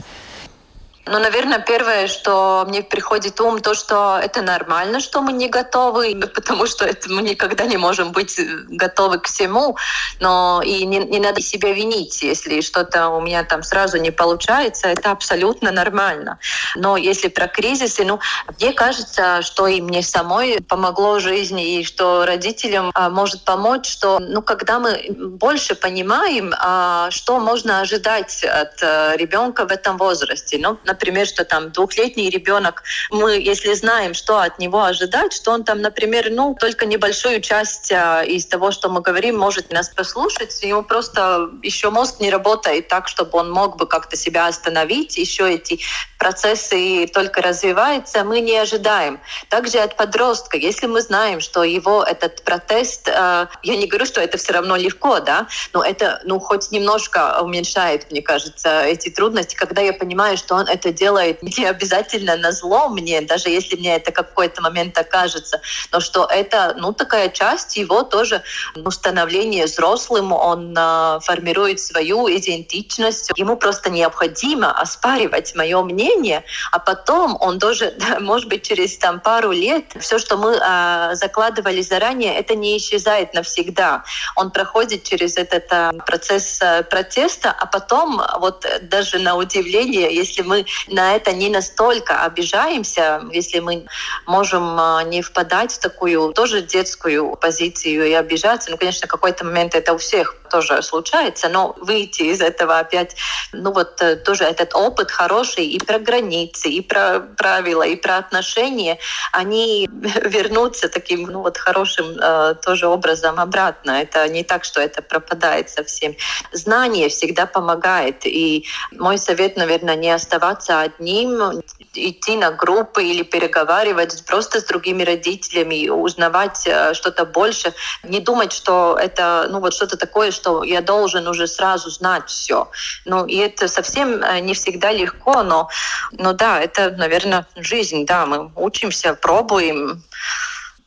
Ну, 1.06 1.18
наверное, 1.18 1.58
первое, 1.58 2.08
что 2.08 2.64
мне 2.68 2.82
приходит 2.82 3.40
ум, 3.40 3.60
то, 3.60 3.74
что 3.74 4.20
это 4.22 4.42
нормально, 4.42 5.00
что 5.00 5.22
мы 5.22 5.32
не 5.32 5.48
готовы, 5.48 6.14
потому 6.34 6.66
что 6.66 6.84
это 6.84 7.10
мы 7.10 7.22
никогда 7.22 7.64
не 7.64 7.78
можем 7.78 8.12
быть 8.12 8.38
э, 8.38 8.44
готовы 8.68 9.18
к 9.18 9.26
всему. 9.26 9.76
Но 10.20 10.60
и 10.62 10.84
не, 10.84 10.98
не 10.98 11.18
надо 11.18 11.40
себя 11.40 11.72
винить, 11.72 12.22
если 12.22 12.60
что-то 12.60 13.08
у 13.08 13.20
меня 13.20 13.44
там 13.44 13.62
сразу 13.62 13.96
не 13.96 14.10
получается, 14.10 14.88
это 14.88 15.10
абсолютно 15.10 15.72
нормально. 15.72 16.38
Но 16.76 16.96
если 16.98 17.28
про 17.28 17.48
кризисы, 17.48 18.04
ну, 18.04 18.20
мне 18.58 18.72
кажется, 18.72 19.40
что 19.42 19.66
и 19.66 19.80
мне 19.80 20.02
самой 20.02 20.60
помогло 20.60 21.18
жизни, 21.18 21.78
и 21.78 21.84
что 21.84 22.26
родителям 22.26 22.90
а, 22.94 23.08
может 23.08 23.44
помочь, 23.44 23.88
что, 23.88 24.18
ну, 24.18 24.42
когда 24.42 24.78
мы 24.78 25.06
больше 25.08 25.74
понимаем, 25.74 26.52
а, 26.58 27.10
что 27.10 27.40
можно 27.40 27.80
ожидать 27.80 28.44
от 28.44 28.82
а, 28.82 29.16
ребенка 29.16 29.66
в 29.66 29.72
этом 29.72 29.96
возрасте. 29.96 30.58
Ну, 30.60 30.78
например, 30.90 31.26
что 31.26 31.44
там 31.44 31.70
двухлетний 31.70 32.29
ребенок, 32.31 32.83
мы, 33.11 33.38
если 33.38 33.74
знаем, 33.74 34.14
что 34.14 34.38
от 34.38 34.59
него 34.59 34.83
ожидать, 34.83 35.33
что 35.33 35.53
он 35.53 35.64
там, 35.64 35.81
например, 35.81 36.31
ну, 36.31 36.57
только 36.59 36.85
небольшую 36.87 37.40
часть 37.40 37.92
а, 37.92 38.22
из 38.22 38.46
того, 38.46 38.72
что 38.72 38.88
мы 38.88 39.00
говорим, 39.00 39.38
может 39.38 39.72
нас 39.72 39.88
послушать, 39.88 40.62
ему 40.62 40.83
просто 40.83 41.50
еще 41.62 41.90
мозг 41.90 42.20
не 42.20 42.31
работает 42.31 42.88
так, 42.88 43.09
чтобы 43.09 43.38
он 43.38 43.50
мог 43.53 43.76
бы 43.76 43.87
как-то 43.87 44.16
себя 44.16 44.48
остановить, 44.48 45.16
еще 45.16 45.53
эти 45.53 45.81
процессы 46.18 47.07
только 47.14 47.40
развиваются, 47.40 48.24
мы 48.24 48.40
не 48.40 48.57
ожидаем. 48.57 49.20
Также 49.48 49.79
от 49.79 49.96
подростка, 49.96 50.57
если 50.57 50.87
мы 50.87 51.00
знаем, 51.00 51.40
что 51.40 51.64
его 51.64 52.03
этот 52.03 52.42
протест, 52.42 53.09
э, 53.09 53.46
я 53.62 53.76
не 53.76 53.87
говорю, 53.87 54.07
что 54.07 54.20
это 54.20 54.37
все 54.37 54.53
равно 54.53 54.76
легко, 54.76 55.20
да, 55.20 55.46
но 55.72 55.83
это, 55.83 56.20
ну, 56.24 56.38
хоть 56.38 56.70
немножко 56.72 57.40
уменьшает, 57.40 58.11
мне 58.11 58.20
кажется, 58.22 58.83
эти 58.83 59.09
трудности, 59.09 59.55
когда 59.55 59.81
я 59.81 59.92
понимаю, 59.92 60.37
что 60.37 60.57
он 60.57 60.66
это 60.80 60.92
делает 60.92 61.42
не 61.58 61.66
обязательно 61.66 62.36
на 62.36 62.52
зло 62.52 62.88
мне, 62.88 63.20
даже 63.20 63.50
если 63.50 63.76
мне 63.76 63.96
это 63.96 64.12
какой-то 64.12 64.62
момент 64.62 64.98
окажется, 64.98 65.60
но 65.92 66.00
что 66.00 66.24
это, 66.24 66.74
ну, 66.78 66.92
такая 66.92 67.28
часть 67.28 67.76
его 67.76 68.02
тоже 68.02 68.42
ну, 68.74 68.90
становления 68.90 69.66
взрослым, 69.66 70.32
он 70.32 70.74
э, 70.76 71.20
формирует 71.20 71.80
свою 71.80 72.28
идентичность, 72.28 73.30
ему 73.36 73.56
просто 73.56 73.90
необходимо 73.90 74.72
оспаривать 74.72 75.54
мое 75.54 75.82
мнение, 75.82 76.44
а 76.72 76.78
потом 76.78 77.36
он 77.40 77.58
тоже, 77.58 77.94
может 78.20 78.48
быть, 78.48 78.66
через 78.66 78.96
там 78.96 79.20
пару 79.20 79.52
лет 79.52 79.84
все, 80.00 80.18
что 80.18 80.36
мы 80.36 80.56
э, 80.56 81.14
закладывали 81.14 81.82
заранее, 81.82 82.34
это 82.34 82.54
не 82.54 82.76
исчезает 82.76 83.34
навсегда. 83.34 84.04
Он 84.36 84.50
проходит 84.50 85.04
через 85.04 85.36
этот 85.36 85.64
э, 85.70 85.92
процесс 86.06 86.58
э, 86.62 86.82
протеста, 86.84 87.50
а 87.50 87.66
потом 87.66 88.22
вот 88.38 88.66
даже 88.82 89.18
на 89.18 89.36
удивление, 89.36 90.14
если 90.14 90.42
мы 90.42 90.64
на 90.88 91.16
это 91.16 91.33
не 91.33 91.48
настолько 91.48 92.24
обижаемся, 92.24 93.22
если 93.33 93.61
мы 93.61 93.87
можем 94.26 94.78
а, 94.78 95.02
не 95.04 95.22
впадать 95.22 95.72
в 95.72 95.78
такую 95.78 96.33
тоже 96.33 96.62
детскую 96.62 97.37
позицию 97.37 98.06
и 98.06 98.12
обижаться. 98.12 98.70
Ну, 98.70 98.76
конечно, 98.76 99.06
в 99.06 99.11
какой-то 99.11 99.44
момент 99.44 99.74
это 99.74 99.92
у 99.92 99.98
всех 99.98 100.39
тоже 100.50 100.82
случается, 100.82 101.48
но 101.48 101.74
выйти 101.80 102.22
из 102.22 102.40
этого 102.40 102.78
опять, 102.78 103.16
ну 103.52 103.72
вот 103.72 104.00
э, 104.02 104.16
тоже 104.16 104.44
этот 104.44 104.74
опыт 104.74 105.10
хороший 105.10 105.66
и 105.66 105.78
про 105.78 105.98
границы, 105.98 106.68
и 106.68 106.80
про 106.80 107.20
правила, 107.20 107.82
и 107.82 107.96
про 107.96 108.18
отношения, 108.18 108.98
они 109.32 109.88
вернутся 110.24 110.88
таким, 110.88 111.22
ну 111.22 111.42
вот 111.42 111.56
хорошим 111.56 112.06
э, 112.20 112.54
тоже 112.64 112.86
образом 112.86 113.40
обратно. 113.40 113.92
Это 113.92 114.28
не 114.28 114.44
так, 114.44 114.64
что 114.64 114.80
это 114.80 115.02
пропадает 115.02 115.70
совсем. 115.70 116.16
Знание 116.52 117.08
всегда 117.08 117.46
помогает, 117.46 118.26
и 118.26 118.66
мой 118.92 119.18
совет, 119.18 119.56
наверное, 119.56 119.96
не 119.96 120.10
оставаться 120.10 120.80
одним, 120.80 121.62
идти 121.94 122.36
на 122.36 122.50
группы 122.50 123.04
или 123.04 123.22
переговаривать 123.22 124.24
просто 124.26 124.60
с 124.60 124.64
другими 124.64 125.02
родителями, 125.02 125.88
узнавать 125.88 126.66
э, 126.66 126.94
что-то 126.94 127.24
больше, 127.24 127.72
не 128.02 128.20
думать, 128.20 128.52
что 128.52 128.96
это 129.00 129.48
ну 129.50 129.60
вот 129.60 129.74
что-то 129.74 129.96
такое, 129.96 130.30
что 130.40 130.64
я 130.64 130.81
должен 130.81 131.29
уже 131.29 131.46
сразу 131.46 131.90
знать 131.90 132.24
все. 132.26 132.68
Ну, 133.05 133.26
и 133.26 133.37
это 133.37 133.68
совсем 133.68 134.22
э, 134.22 134.40
не 134.40 134.55
всегда 134.55 134.90
легко, 134.90 135.42
но, 135.42 135.68
но 136.12 136.33
да, 136.33 136.61
это, 136.61 136.90
наверное, 136.90 137.46
жизнь, 137.57 138.07
да, 138.07 138.24
мы 138.24 138.50
учимся, 138.57 139.14
пробуем. 139.14 140.03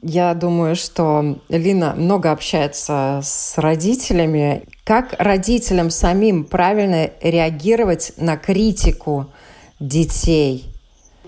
Я 0.02 0.34
думаю, 0.34 0.76
что 0.76 1.38
Лина 1.50 1.94
много 1.96 2.32
общается 2.32 3.22
с 3.24 3.58
родителями. 3.58 4.63
Как 4.84 5.13
родителям 5.20 5.92
самим 5.92 6.44
правильно 6.44 7.12
реагировать 7.22 8.13
на 8.18 8.36
критику 8.38 9.32
детей? 9.80 10.66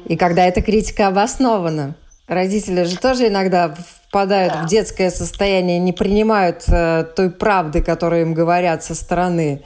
И 0.07 0.17
когда 0.17 0.45
эта 0.45 0.61
критика 0.61 1.07
обоснована? 1.07 1.95
Родители 2.27 2.83
же 2.83 2.97
тоже 2.97 3.27
иногда 3.27 3.75
впадают 4.07 4.53
да. 4.53 4.61
в 4.63 4.65
детское 4.65 5.11
состояние, 5.11 5.77
не 5.77 5.93
принимают 5.93 6.63
э, 6.67 7.03
той 7.15 7.29
правды, 7.29 7.83
которую 7.83 8.21
им 8.21 8.33
говорят 8.33 8.83
со 8.83 8.95
стороны. 8.95 9.63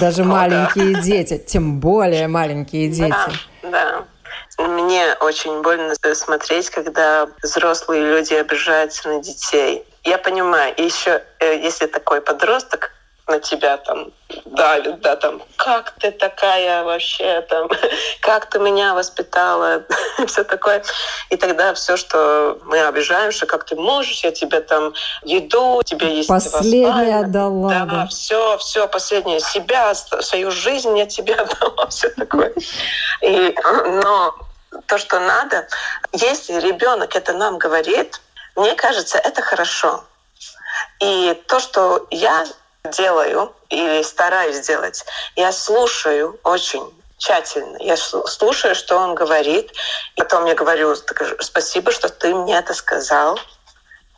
Даже 0.00 0.22
О, 0.22 0.26
маленькие 0.26 0.94
да. 0.94 1.00
дети, 1.00 1.38
тем 1.38 1.80
более 1.80 2.28
маленькие 2.28 2.88
дети. 2.88 3.14
Да, 3.62 3.70
да. 3.70 4.04
Мне 4.58 5.14
очень 5.20 5.62
больно 5.62 5.94
смотреть, 6.14 6.70
когда 6.70 7.26
взрослые 7.42 8.02
люди 8.02 8.34
обижаются 8.34 9.08
на 9.08 9.22
детей. 9.22 9.84
Я 10.04 10.18
понимаю, 10.18 10.74
еще 10.76 11.22
э, 11.40 11.58
если 11.58 11.86
такой 11.86 12.20
подросток, 12.20 12.92
на 13.26 13.40
тебя 13.40 13.78
там 13.78 14.12
давит, 14.44 15.00
да, 15.00 15.16
там, 15.16 15.42
как 15.56 15.92
ты 15.98 16.10
такая 16.10 16.84
вообще, 16.84 17.40
там, 17.42 17.68
как 18.20 18.50
ты 18.50 18.58
меня 18.58 18.94
воспитала, 18.94 19.84
все 20.26 20.44
такое. 20.44 20.82
И 21.30 21.36
тогда 21.36 21.72
все, 21.74 21.96
что 21.96 22.58
мы 22.64 22.84
обижаем, 22.86 23.32
что 23.32 23.46
как 23.46 23.64
ты 23.64 23.76
можешь, 23.76 24.24
я 24.24 24.30
тебе 24.30 24.60
там 24.60 24.92
еду, 25.22 25.82
тебе 25.84 26.16
есть 26.16 26.28
Последняя 26.28 27.20
отдала. 27.20 27.68
Да, 27.70 27.84
да, 27.86 28.06
все, 28.06 28.58
все, 28.58 28.86
последнее 28.88 29.40
себя, 29.40 29.94
свою 29.94 30.50
жизнь 30.50 30.96
я 30.98 31.06
тебе 31.06 31.34
отдала, 31.34 31.86
все 31.86 32.10
такое. 32.10 32.52
И, 33.22 33.56
но 34.02 34.34
то, 34.86 34.98
что 34.98 35.18
надо, 35.18 35.66
если 36.12 36.60
ребенок 36.60 37.16
это 37.16 37.32
нам 37.32 37.56
говорит, 37.56 38.20
мне 38.54 38.74
кажется, 38.74 39.18
это 39.18 39.40
хорошо. 39.40 40.04
И 41.00 41.40
то, 41.48 41.60
что 41.60 42.06
я 42.10 42.44
делаю 42.90 43.54
или 43.70 44.02
стараюсь 44.02 44.60
делать, 44.60 45.04
я 45.36 45.52
слушаю 45.52 46.38
очень 46.44 46.82
тщательно. 47.16 47.78
Я 47.80 47.96
слушаю, 47.96 48.74
что 48.74 48.98
он 48.98 49.14
говорит. 49.14 49.72
И 50.16 50.20
потом 50.20 50.44
я 50.44 50.54
говорю, 50.54 50.94
спасибо, 51.40 51.92
что 51.92 52.08
ты 52.10 52.34
мне 52.34 52.58
это 52.58 52.74
сказал. 52.74 53.38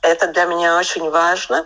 Это 0.02 0.26
для 0.28 0.44
меня 0.46 0.76
очень 0.78 1.08
важно. 1.10 1.64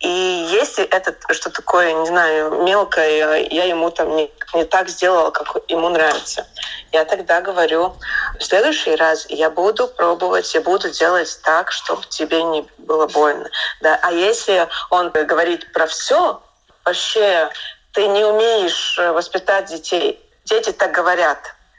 И 0.00 0.08
если 0.50 0.84
это 0.84 1.14
что 1.32 1.50
такое, 1.50 1.94
не 1.94 2.06
знаю, 2.06 2.62
мелкое, 2.62 3.48
я 3.50 3.64
ему 3.64 3.90
там 3.90 4.14
не, 4.14 4.30
не 4.52 4.64
так 4.64 4.90
сделала, 4.90 5.30
как 5.30 5.56
ему 5.68 5.88
нравится, 5.88 6.46
я 6.92 7.06
тогда 7.06 7.40
говорю, 7.40 7.96
в 8.38 8.44
следующий 8.44 8.94
раз 8.96 9.26
я 9.28 9.50
буду 9.50 9.88
пробовать, 9.88 10.52
я 10.54 10.60
буду 10.60 10.90
делать 10.90 11.38
так, 11.42 11.72
чтобы 11.72 12.02
тебе 12.08 12.42
не 12.42 12.66
было 12.78 13.06
больно. 13.06 13.48
Да? 13.82 13.98
А 14.02 14.12
если 14.12 14.68
он 14.90 15.10
говорит 15.10 15.72
про 15.72 15.86
все, 15.86 16.40
вообще 16.84 17.48
ты 17.92 18.06
не 18.08 18.24
умеешь 18.24 18.98
воспитать 18.98 19.66
детей, 19.66 20.20
дети 20.44 20.72
так 20.72 20.92
говорят, 20.92 21.38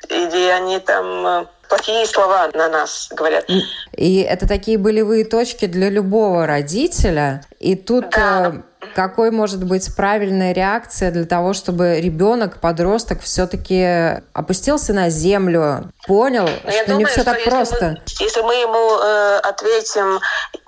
или 0.09 0.49
они 0.49 0.79
там 0.79 1.27
э, 1.27 1.45
плохие 1.67 2.05
слова 2.05 2.49
на 2.53 2.69
нас 2.69 3.09
говорят. 3.11 3.45
И 3.93 4.19
это 4.21 4.47
такие 4.47 4.77
болевые 4.77 5.25
точки 5.25 5.65
для 5.65 5.89
любого 5.89 6.45
родителя. 6.45 7.43
И 7.59 7.75
тут 7.75 8.09
да. 8.11 8.53
Э, 8.55 8.61
какой 8.95 9.31
может 9.31 9.63
быть 9.63 9.95
правильная 9.95 10.53
реакция 10.53 11.11
для 11.11 11.25
того, 11.25 11.53
чтобы 11.53 11.99
ребенок, 11.99 12.59
подросток 12.59 13.21
все-таки 13.21 14.21
опустился 14.33 14.93
на 14.93 15.09
землю, 15.09 15.91
понял, 16.07 16.49
Но 16.63 16.71
что 16.71 16.85
думаю, 16.85 16.99
не 16.99 17.05
все 17.05 17.23
так 17.23 17.43
просто. 17.43 17.85
Мы, 17.85 18.01
если 18.19 18.41
мы 18.41 18.55
ему 18.55 18.99
э, 18.99 19.39
ответим 19.43 20.19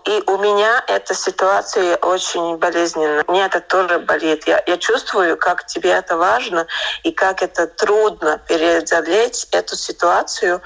и 0.09 0.23
у 0.25 0.37
меня 0.37 0.83
эта 0.87 1.13
ситуация 1.13 1.95
очень 1.97 2.57
болезненная. 2.57 3.23
Мне 3.27 3.45
это 3.45 3.59
тоже 3.59 3.99
болит. 3.99 4.47
Я, 4.47 4.63
я 4.65 4.77
чувствую, 4.77 5.37
как 5.37 5.67
тебе 5.67 5.91
это 5.91 6.17
важно 6.17 6.65
и 7.03 7.11
как 7.11 7.43
это 7.43 7.67
трудно 7.67 8.41
преодолеть 8.47 9.47
эту 9.51 9.75
ситуацию. 9.75 10.61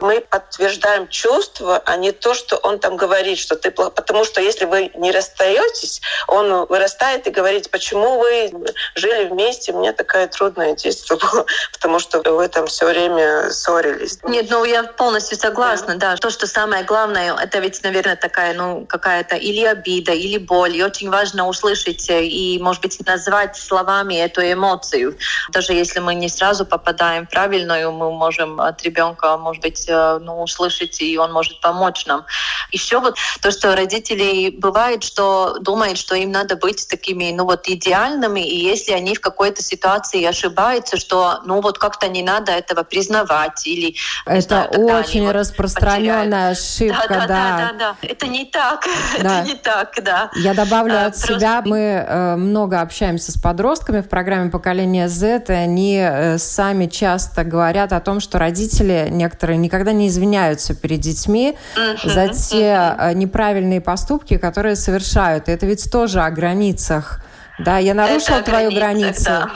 Мы 0.00 0.20
подтверждаем 0.20 1.06
чувство, 1.06 1.80
а 1.84 1.96
не 1.96 2.10
то, 2.10 2.34
что 2.34 2.56
он 2.56 2.80
там 2.80 2.96
говорит, 2.96 3.38
что 3.38 3.54
ты 3.54 3.70
плохо. 3.70 3.90
Потому 3.90 4.24
что 4.24 4.40
если 4.40 4.64
вы 4.64 4.90
не 4.96 5.12
расстаетесь, 5.12 6.00
он 6.26 6.66
вырастает 6.66 7.26
и 7.28 7.30
говорит, 7.30 7.70
почему 7.70 8.18
вы 8.18 8.50
жили 8.96 9.28
вместе, 9.28 9.72
мне 9.72 9.92
такая 9.92 10.26
трудная 10.26 10.74
детство 10.74 11.16
было, 11.32 11.46
потому 11.72 12.00
что 12.00 12.20
вы 12.32 12.48
там 12.48 12.66
все 12.66 12.86
время 12.86 13.50
ссорились. 13.50 14.17
Нет, 14.24 14.48
ну 14.50 14.64
я 14.64 14.82
полностью 14.82 15.38
согласна, 15.38 15.94
да. 15.94 16.16
То, 16.16 16.30
что 16.30 16.46
самое 16.46 16.82
главное, 16.82 17.34
это 17.36 17.60
ведь, 17.60 17.82
наверное, 17.84 18.16
такая, 18.16 18.52
ну, 18.52 18.84
какая-то 18.84 19.36
или 19.36 19.64
обида, 19.64 20.12
или 20.12 20.38
боль. 20.38 20.76
И 20.76 20.82
очень 20.82 21.08
важно 21.08 21.46
услышать 21.46 22.06
и, 22.10 22.58
может 22.60 22.82
быть, 22.82 22.98
назвать 23.06 23.56
словами 23.56 24.14
эту 24.14 24.40
эмоцию. 24.40 25.16
Даже 25.50 25.72
если 25.72 26.00
мы 26.00 26.14
не 26.14 26.28
сразу 26.28 26.66
попадаем 26.66 27.26
в 27.26 27.30
правильную, 27.30 27.92
мы 27.92 28.10
можем 28.10 28.60
от 28.60 28.82
ребенка, 28.82 29.36
может 29.36 29.62
быть, 29.62 29.84
э, 29.88 30.18
ну, 30.20 30.42
услышать, 30.42 31.00
и 31.00 31.16
он 31.16 31.32
может 31.32 31.60
помочь 31.60 32.04
нам. 32.06 32.26
Еще 32.72 32.98
вот 32.98 33.16
то, 33.40 33.52
что 33.52 33.76
родители 33.76 34.50
бывает, 34.50 35.04
что 35.04 35.58
думают, 35.60 35.96
что 35.96 36.16
им 36.16 36.32
надо 36.32 36.56
быть 36.56 36.88
такими, 36.88 37.30
ну 37.32 37.44
вот, 37.44 37.68
идеальными, 37.68 38.40
и 38.40 38.56
если 38.56 38.92
они 38.92 39.14
в 39.14 39.20
какой-то 39.20 39.62
ситуации 39.62 40.24
ошибаются, 40.24 40.96
что, 40.96 41.40
ну 41.44 41.60
вот, 41.60 41.78
как-то 41.78 42.08
не 42.08 42.22
надо 42.22 42.50
этого 42.50 42.82
признавать 42.82 43.64
или... 43.64 43.94
Это 44.26 44.68
знаю, 44.70 45.00
очень 45.00 45.30
распространенная 45.30 46.50
вот 46.50 46.58
ошибка, 46.58 47.08
да, 47.08 47.26
да. 47.26 47.26
Да, 47.26 47.56
да, 47.58 47.72
да. 47.78 47.96
Это 48.02 48.26
не 48.26 48.44
так. 48.44 48.84
Да. 49.20 49.40
Это 49.40 49.48
не 49.48 49.54
так, 49.56 49.94
да. 50.02 50.30
Я 50.36 50.54
добавлю 50.54 50.94
а, 50.94 51.06
от 51.06 51.14
просто... 51.14 51.34
себя. 51.34 51.62
Мы 51.64 51.78
э, 51.78 52.36
много 52.36 52.80
общаемся 52.80 53.32
с 53.32 53.38
подростками 53.38 54.00
в 54.00 54.08
программе 54.08 54.50
«Поколение 54.50 55.08
Z», 55.08 55.44
и 55.48 55.52
они 55.52 55.98
э, 56.00 56.38
сами 56.38 56.86
часто 56.86 57.44
говорят 57.44 57.92
о 57.92 58.00
том, 58.00 58.20
что 58.20 58.38
родители 58.38 59.08
некоторые 59.10 59.56
никогда 59.56 59.92
не 59.92 60.08
извиняются 60.08 60.74
перед 60.74 61.00
детьми 61.00 61.56
uh-huh, 61.76 62.08
за 62.08 62.28
те 62.28 62.64
uh-huh. 62.64 63.14
неправильные 63.14 63.80
поступки, 63.80 64.36
которые 64.36 64.76
совершают. 64.76 65.48
И 65.48 65.52
это 65.52 65.66
ведь 65.66 65.90
тоже 65.90 66.20
о 66.20 66.30
границах. 66.30 67.20
Да, 67.58 67.78
я 67.78 67.94
нарушил 67.94 68.42
твою 68.44 68.70
границу. 68.70 69.24
Да. 69.24 69.50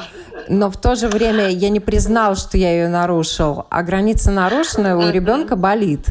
Но 0.49 0.71
в 0.71 0.77
то 0.77 0.95
же 0.95 1.09
время 1.09 1.49
я 1.49 1.69
не 1.69 1.81
признал, 1.81 2.37
что 2.37 2.57
я 2.57 2.71
ее 2.71 2.89
нарушил. 2.89 3.67
А 3.71 3.83
граница 3.83 4.31
нарушена, 4.31 4.99
у 4.99 5.11
ребенка 5.11 5.57
болит. 5.57 6.07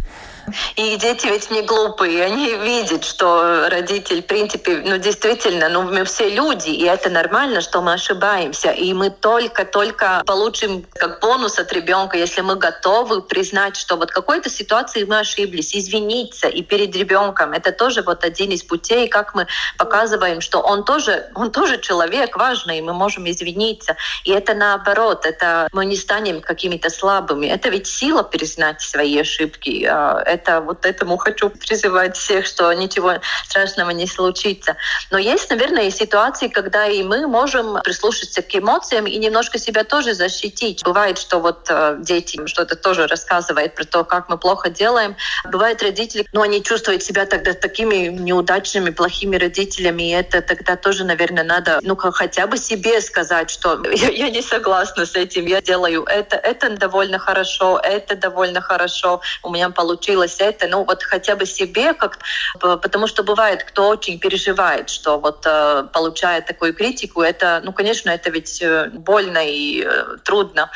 И 0.75 0.97
дети 0.97 1.27
ведь 1.27 1.51
не 1.51 1.61
глупые, 1.61 2.25
они 2.25 2.55
видят, 2.55 3.03
что 3.03 3.69
родитель, 3.69 4.21
в 4.21 4.25
принципе, 4.25 4.81
ну 4.85 4.97
действительно, 4.97 5.69
ну 5.69 5.83
мы 5.83 6.03
все 6.03 6.29
люди, 6.29 6.69
и 6.69 6.83
это 6.83 7.09
нормально, 7.09 7.61
что 7.61 7.81
мы 7.81 7.93
ошибаемся, 7.93 8.71
и 8.71 8.93
мы 8.93 9.09
только-только 9.09 10.23
получим 10.25 10.85
как 10.93 11.21
бонус 11.21 11.59
от 11.59 11.71
ребенка, 11.73 12.17
если 12.17 12.41
мы 12.41 12.55
готовы 12.55 13.21
признать, 13.21 13.75
что 13.75 13.97
вот 13.97 14.11
в 14.11 14.13
какой-то 14.13 14.49
ситуации 14.49 15.03
мы 15.03 15.19
ошиблись, 15.19 15.75
извиниться 15.75 16.47
и 16.47 16.61
перед 16.63 16.95
ребенком. 16.95 17.53
Это 17.53 17.71
тоже 17.71 18.01
вот 18.01 18.23
один 18.23 18.51
из 18.51 18.63
путей, 18.63 19.07
как 19.07 19.35
мы 19.35 19.47
показываем, 19.77 20.41
что 20.41 20.59
он 20.59 20.83
тоже, 20.83 21.29
он 21.35 21.51
тоже 21.51 21.79
человек 21.79 22.35
важный, 22.37 22.79
и 22.79 22.81
мы 22.81 22.93
можем 22.93 23.29
извиниться. 23.29 23.95
И 24.23 24.31
это 24.31 24.53
наоборот, 24.53 25.25
это 25.25 25.67
мы 25.71 25.85
не 25.85 25.95
станем 25.95 26.41
какими-то 26.41 26.89
слабыми. 26.89 27.47
Это 27.47 27.69
ведь 27.69 27.87
сила 27.87 28.23
признать 28.23 28.81
свои 28.81 29.19
ошибки 29.19 29.85
а, 29.85 30.21
это 30.25 30.61
вот 30.61 30.85
этому 30.85 31.17
хочу 31.17 31.49
призывать 31.49 32.17
всех, 32.17 32.45
что 32.45 32.71
ничего 32.73 33.13
страшного 33.45 33.91
не 33.91 34.07
случится. 34.07 34.77
Но 35.11 35.17
есть, 35.17 35.49
наверное, 35.49 35.83
и 35.83 35.91
ситуации, 35.91 36.47
когда 36.47 36.87
и 36.87 37.03
мы 37.03 37.27
можем 37.27 37.81
прислушаться 37.83 38.41
к 38.41 38.55
эмоциям 38.55 39.05
и 39.07 39.17
немножко 39.17 39.57
себя 39.57 39.83
тоже 39.83 40.13
защитить. 40.13 40.83
Бывает, 40.83 41.17
что 41.17 41.39
вот 41.39 41.67
э, 41.69 41.97
дети 41.99 42.45
что-то 42.45 42.75
тоже 42.75 43.07
рассказывают 43.07 43.75
про 43.75 43.85
то, 43.85 44.03
как 44.03 44.29
мы 44.29 44.37
плохо 44.37 44.69
делаем. 44.69 45.15
Бывает 45.51 45.81
родители, 45.83 46.25
но 46.33 46.41
они 46.41 46.63
чувствуют 46.63 47.03
себя 47.03 47.25
тогда 47.25 47.53
такими 47.53 48.07
неудачными, 48.07 48.89
плохими 48.89 49.35
родителями, 49.37 50.09
и 50.09 50.13
это 50.13 50.41
тогда 50.41 50.75
тоже, 50.75 51.03
наверное, 51.03 51.43
надо, 51.43 51.79
ну, 51.81 51.95
хотя 51.95 52.47
бы 52.47 52.57
себе 52.57 53.01
сказать, 53.01 53.49
что 53.49 53.81
я, 54.11 54.29
не 54.29 54.41
согласна 54.41 55.05
с 55.05 55.15
этим, 55.15 55.45
я 55.45 55.61
делаю 55.61 56.03
это, 56.03 56.35
это 56.35 56.69
довольно 56.69 57.19
хорошо, 57.19 57.79
это 57.83 58.15
довольно 58.15 58.61
хорошо, 58.61 59.21
у 59.43 59.49
меня 59.49 59.69
получилось 59.69 60.37
это, 60.39 60.67
ну 60.67 60.83
вот 60.83 61.03
хотя 61.03 61.35
бы 61.35 61.45
себе, 61.45 61.93
как, 61.93 62.19
потому 62.59 63.07
что 63.07 63.23
бывает, 63.23 63.63
кто 63.63 63.89
очень 63.89 64.19
переживает, 64.19 64.89
что 64.89 65.19
вот 65.19 65.45
э, 65.45 65.83
получает 65.93 66.45
такую 66.45 66.73
критику, 66.73 67.21
это, 67.21 67.61
ну, 67.63 67.73
конечно, 67.73 68.09
это 68.09 68.29
ведь 68.29 68.61
э, 68.61 68.89
больно 68.93 69.39
и 69.45 69.83
э, 69.83 70.17
трудно 70.23 70.69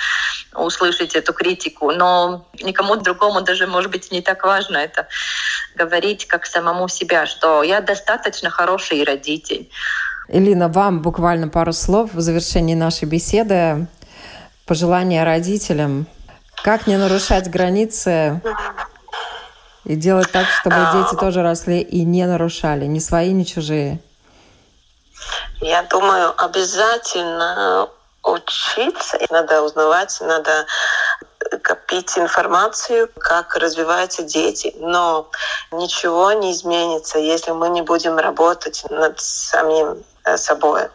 услышать 0.53 1.15
эту 1.15 1.33
критику, 1.33 1.91
но 1.91 2.47
никому 2.61 2.95
другому 2.95 3.41
даже, 3.41 3.67
может 3.67 3.91
быть, 3.91 4.11
не 4.11 4.21
так 4.21 4.43
важно 4.43 4.77
это 4.77 5.07
говорить, 5.75 6.25
как 6.27 6.45
самому 6.45 6.87
себя, 6.87 7.25
что 7.25 7.63
я 7.63 7.81
достаточно 7.81 8.49
хороший 8.49 9.03
родитель. 9.03 9.69
Элина, 10.27 10.69
вам 10.69 11.01
буквально 11.01 11.49
пару 11.49 11.71
слов 11.71 12.13
в 12.13 12.21
завершении 12.21 12.73
нашей 12.73 13.05
беседы. 13.05 13.87
Пожелания 14.65 15.23
родителям. 15.23 16.07
Как 16.63 16.87
не 16.87 16.97
нарушать 16.97 17.47
границы 17.47 18.41
и 19.83 19.95
делать 19.95 20.31
так, 20.31 20.47
чтобы 20.47 20.77
дети 20.93 21.15
тоже 21.19 21.43
росли 21.43 21.79
и 21.79 22.03
не 22.03 22.25
нарушали, 22.25 22.85
ни 22.85 22.97
свои, 22.97 23.33
ни 23.33 23.43
чужие. 23.43 23.99
Я 25.61 25.83
думаю, 25.83 26.33
обязательно 26.43 27.87
учиться, 28.23 29.19
надо 29.29 29.61
узнавать, 29.61 30.17
надо 30.21 30.65
копить 31.61 32.17
информацию, 32.17 33.11
как 33.19 33.55
развиваются 33.57 34.23
дети. 34.23 34.73
Но 34.79 35.29
ничего 35.71 36.31
не 36.31 36.51
изменится, 36.51 37.19
если 37.19 37.51
мы 37.51 37.69
не 37.69 37.83
будем 37.83 38.17
работать 38.17 38.83
над 38.89 39.19
самим 39.19 40.03
собой. 40.37 40.89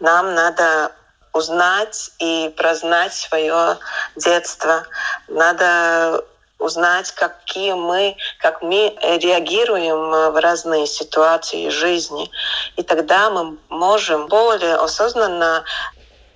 Нам 0.00 0.34
надо 0.34 0.92
узнать 1.32 2.10
и 2.18 2.52
прознать 2.56 3.14
свое 3.14 3.78
детство. 4.16 4.84
Надо 5.28 6.24
узнать, 6.58 7.12
какие 7.12 7.72
мы, 7.72 8.16
как 8.40 8.62
мы 8.62 8.96
реагируем 9.00 10.12
э, 10.12 10.30
в 10.30 10.40
разные 10.40 10.86
ситуации 10.86 11.68
жизни. 11.68 12.30
И 12.76 12.82
тогда 12.82 13.30
мы 13.30 13.56
можем 13.68 14.26
более 14.26 14.74
осознанно 14.74 15.64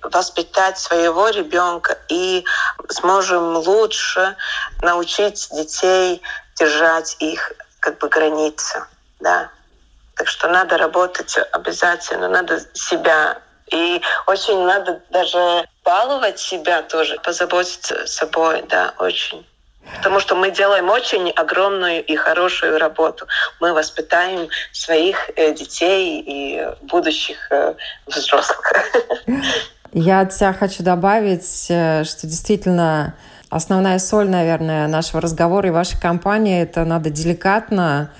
воспитать 0.01 0.79
своего 0.79 1.29
ребенка 1.29 1.97
и 2.09 2.45
сможем 2.89 3.57
лучше 3.57 4.35
научить 4.81 5.49
детей 5.51 6.21
держать 6.55 7.17
их 7.19 7.53
как 7.79 7.97
бы 7.99 8.07
границы. 8.07 8.85
Да. 9.19 9.49
Так 10.15 10.27
что 10.27 10.47
надо 10.47 10.77
работать 10.77 11.37
обязательно, 11.51 12.27
надо 12.27 12.61
себя 12.73 13.37
и 13.71 14.01
очень 14.27 14.63
надо 14.65 15.01
даже 15.09 15.65
баловать 15.83 16.39
себя 16.39 16.83
тоже, 16.83 17.17
позаботиться 17.23 18.05
собой, 18.05 18.63
да, 18.69 18.93
очень. 18.99 19.45
Потому 19.97 20.19
что 20.19 20.35
мы 20.35 20.51
делаем 20.51 20.89
очень 20.89 21.29
огромную 21.31 22.03
и 22.05 22.15
хорошую 22.15 22.77
работу. 22.77 23.27
Мы 23.59 23.73
воспитаем 23.73 24.47
своих 24.71 25.29
э, 25.35 25.53
детей 25.53 26.23
и 26.25 26.67
будущих 26.83 27.51
э, 27.51 27.73
взрослых. 28.05 28.73
Я 29.93 30.21
от 30.21 30.33
себя 30.33 30.53
хочу 30.53 30.83
добавить, 30.83 31.67
э, 31.69 32.03
что 32.05 32.27
действительно 32.27 33.15
основная 33.49 33.99
соль, 33.99 34.29
наверное, 34.29 34.87
нашего 34.87 35.21
разговора 35.21 35.67
и 35.67 35.71
вашей 35.71 35.99
компании— 35.99 36.63
это 36.63 36.85
надо 36.85 37.09
деликатно 37.09 38.11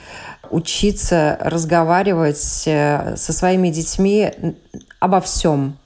учиться 0.53 1.37
разговаривать 1.41 2.63
э, 2.65 3.15
со 3.17 3.33
своими 3.33 3.69
детьми 3.69 4.31
обо 4.99 5.19
всем. 5.19 5.77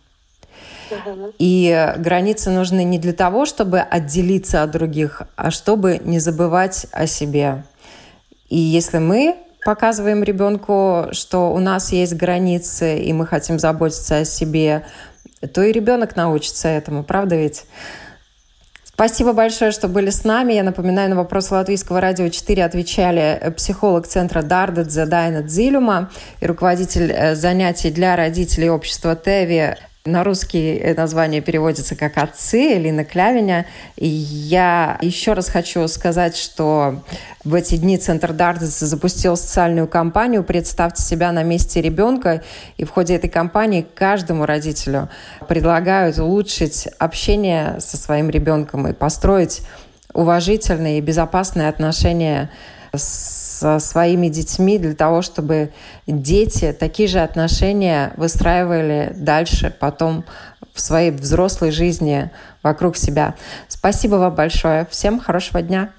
И 1.38 1.94
границы 1.98 2.50
нужны 2.50 2.84
не 2.84 2.98
для 2.98 3.14
того, 3.14 3.46
чтобы 3.46 3.80
отделиться 3.80 4.64
от 4.64 4.72
других, 4.72 5.24
а 5.36 5.52
чтобы 5.52 6.00
не 6.04 6.20
забывать 6.20 6.88
о 6.92 7.08
себе. 7.08 7.64
И 8.50 8.58
если 8.58 9.00
мы 9.00 9.36
показываем 9.66 10.24
ребенку, 10.24 11.08
что 11.12 11.52
у 11.52 11.60
нас 11.60 11.92
есть 11.92 12.14
границы, 12.14 13.00
и 13.00 13.12
мы 13.12 13.26
хотим 13.26 13.60
заботиться 13.60 14.20
о 14.20 14.26
себе, 14.26 14.86
то 15.54 15.62
и 15.62 15.72
ребенок 15.72 16.16
научится 16.16 16.70
этому, 16.70 17.04
правда 17.04 17.36
ведь? 17.36 17.66
Спасибо 18.98 19.34
большое, 19.34 19.70
что 19.70 19.88
были 19.88 20.10
с 20.10 20.24
нами. 20.24 20.54
Я 20.54 20.64
напоминаю, 20.64 21.12
на 21.12 21.16
вопрос 21.16 21.52
Латвийского 21.52 22.02
радио 22.02 22.30
4 22.30 22.66
отвечали 22.66 23.54
психолог 23.56 24.08
центра 24.08 24.42
Дардадзе 24.42 25.06
Дайна 25.06 25.44
Дзилюма 25.44 26.10
и 26.42 26.48
руководитель 26.48 27.12
э, 27.12 27.36
занятий 27.36 27.92
для 27.92 28.16
родителей 28.16 28.72
общества 28.72 29.16
ТЭВИ 29.16 29.76
на 30.08 30.24
русский 30.24 30.94
название 30.96 31.42
переводится 31.42 31.96
как 31.96 32.18
«Отцы» 32.18 32.76
Лина 32.76 33.04
Клявиня. 33.04 33.66
И 33.96 34.08
я 34.08 34.98
еще 35.02 35.34
раз 35.34 35.50
хочу 35.50 35.88
сказать, 35.88 36.36
что 36.36 37.04
в 37.44 37.54
эти 37.54 37.76
дни 37.76 37.98
Центр 37.98 38.34
Дардес 38.34 38.80
запустил 38.80 39.36
социальную 39.36 39.88
кампанию 39.88 40.44
«Представьте 40.44 41.04
себя 41.04 41.32
на 41.32 41.44
месте 41.44 41.82
ребенка». 41.82 42.44
И 42.78 42.86
в 42.86 42.90
ходе 42.90 43.16
этой 43.16 43.30
кампании 43.30 43.86
каждому 43.96 44.46
родителю 44.46 45.10
предлагают 45.48 46.18
улучшить 46.20 46.88
общение 46.98 47.80
со 47.80 47.98
своим 47.98 48.30
ребенком 48.30 48.88
и 48.88 48.94
построить 48.94 49.62
уважительные 50.14 51.00
и 51.00 51.02
безопасные 51.02 51.70
отношения 51.70 52.50
с 52.94 53.37
со 53.58 53.80
своими 53.80 54.28
детьми 54.28 54.78
для 54.78 54.94
того, 54.94 55.22
чтобы 55.22 55.72
дети 56.06 56.76
такие 56.80 57.10
же 57.10 57.20
отношения 57.20 58.14
выстраивали 58.16 59.14
дальше 59.16 59.74
потом 59.78 60.26
в 60.74 60.80
своей 60.80 61.10
взрослой 61.10 61.72
жизни 61.72 62.30
вокруг 62.62 62.98
себя. 62.98 63.34
Спасибо 63.68 64.16
вам 64.16 64.36
большое. 64.36 64.86
Всем 64.92 65.20
хорошего 65.20 65.62
дня. 65.64 65.90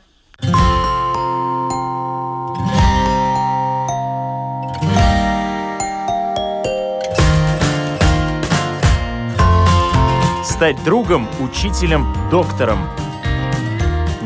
Стать 10.45 10.83
другом, 10.85 11.29
учителем, 11.41 12.07
доктором– 12.31 12.89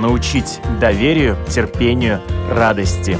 научить 0.03 0.61
доверию, 0.81 1.37
терпению, 1.49 2.21
радости. 2.51 3.17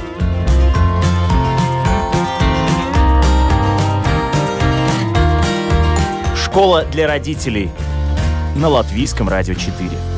Школа 6.35 6.83
для 6.83 7.07
родителей 7.07 7.71
на 8.55 8.67
Латвийском 8.67 9.29
радио 9.29 9.55
4. 9.55 10.12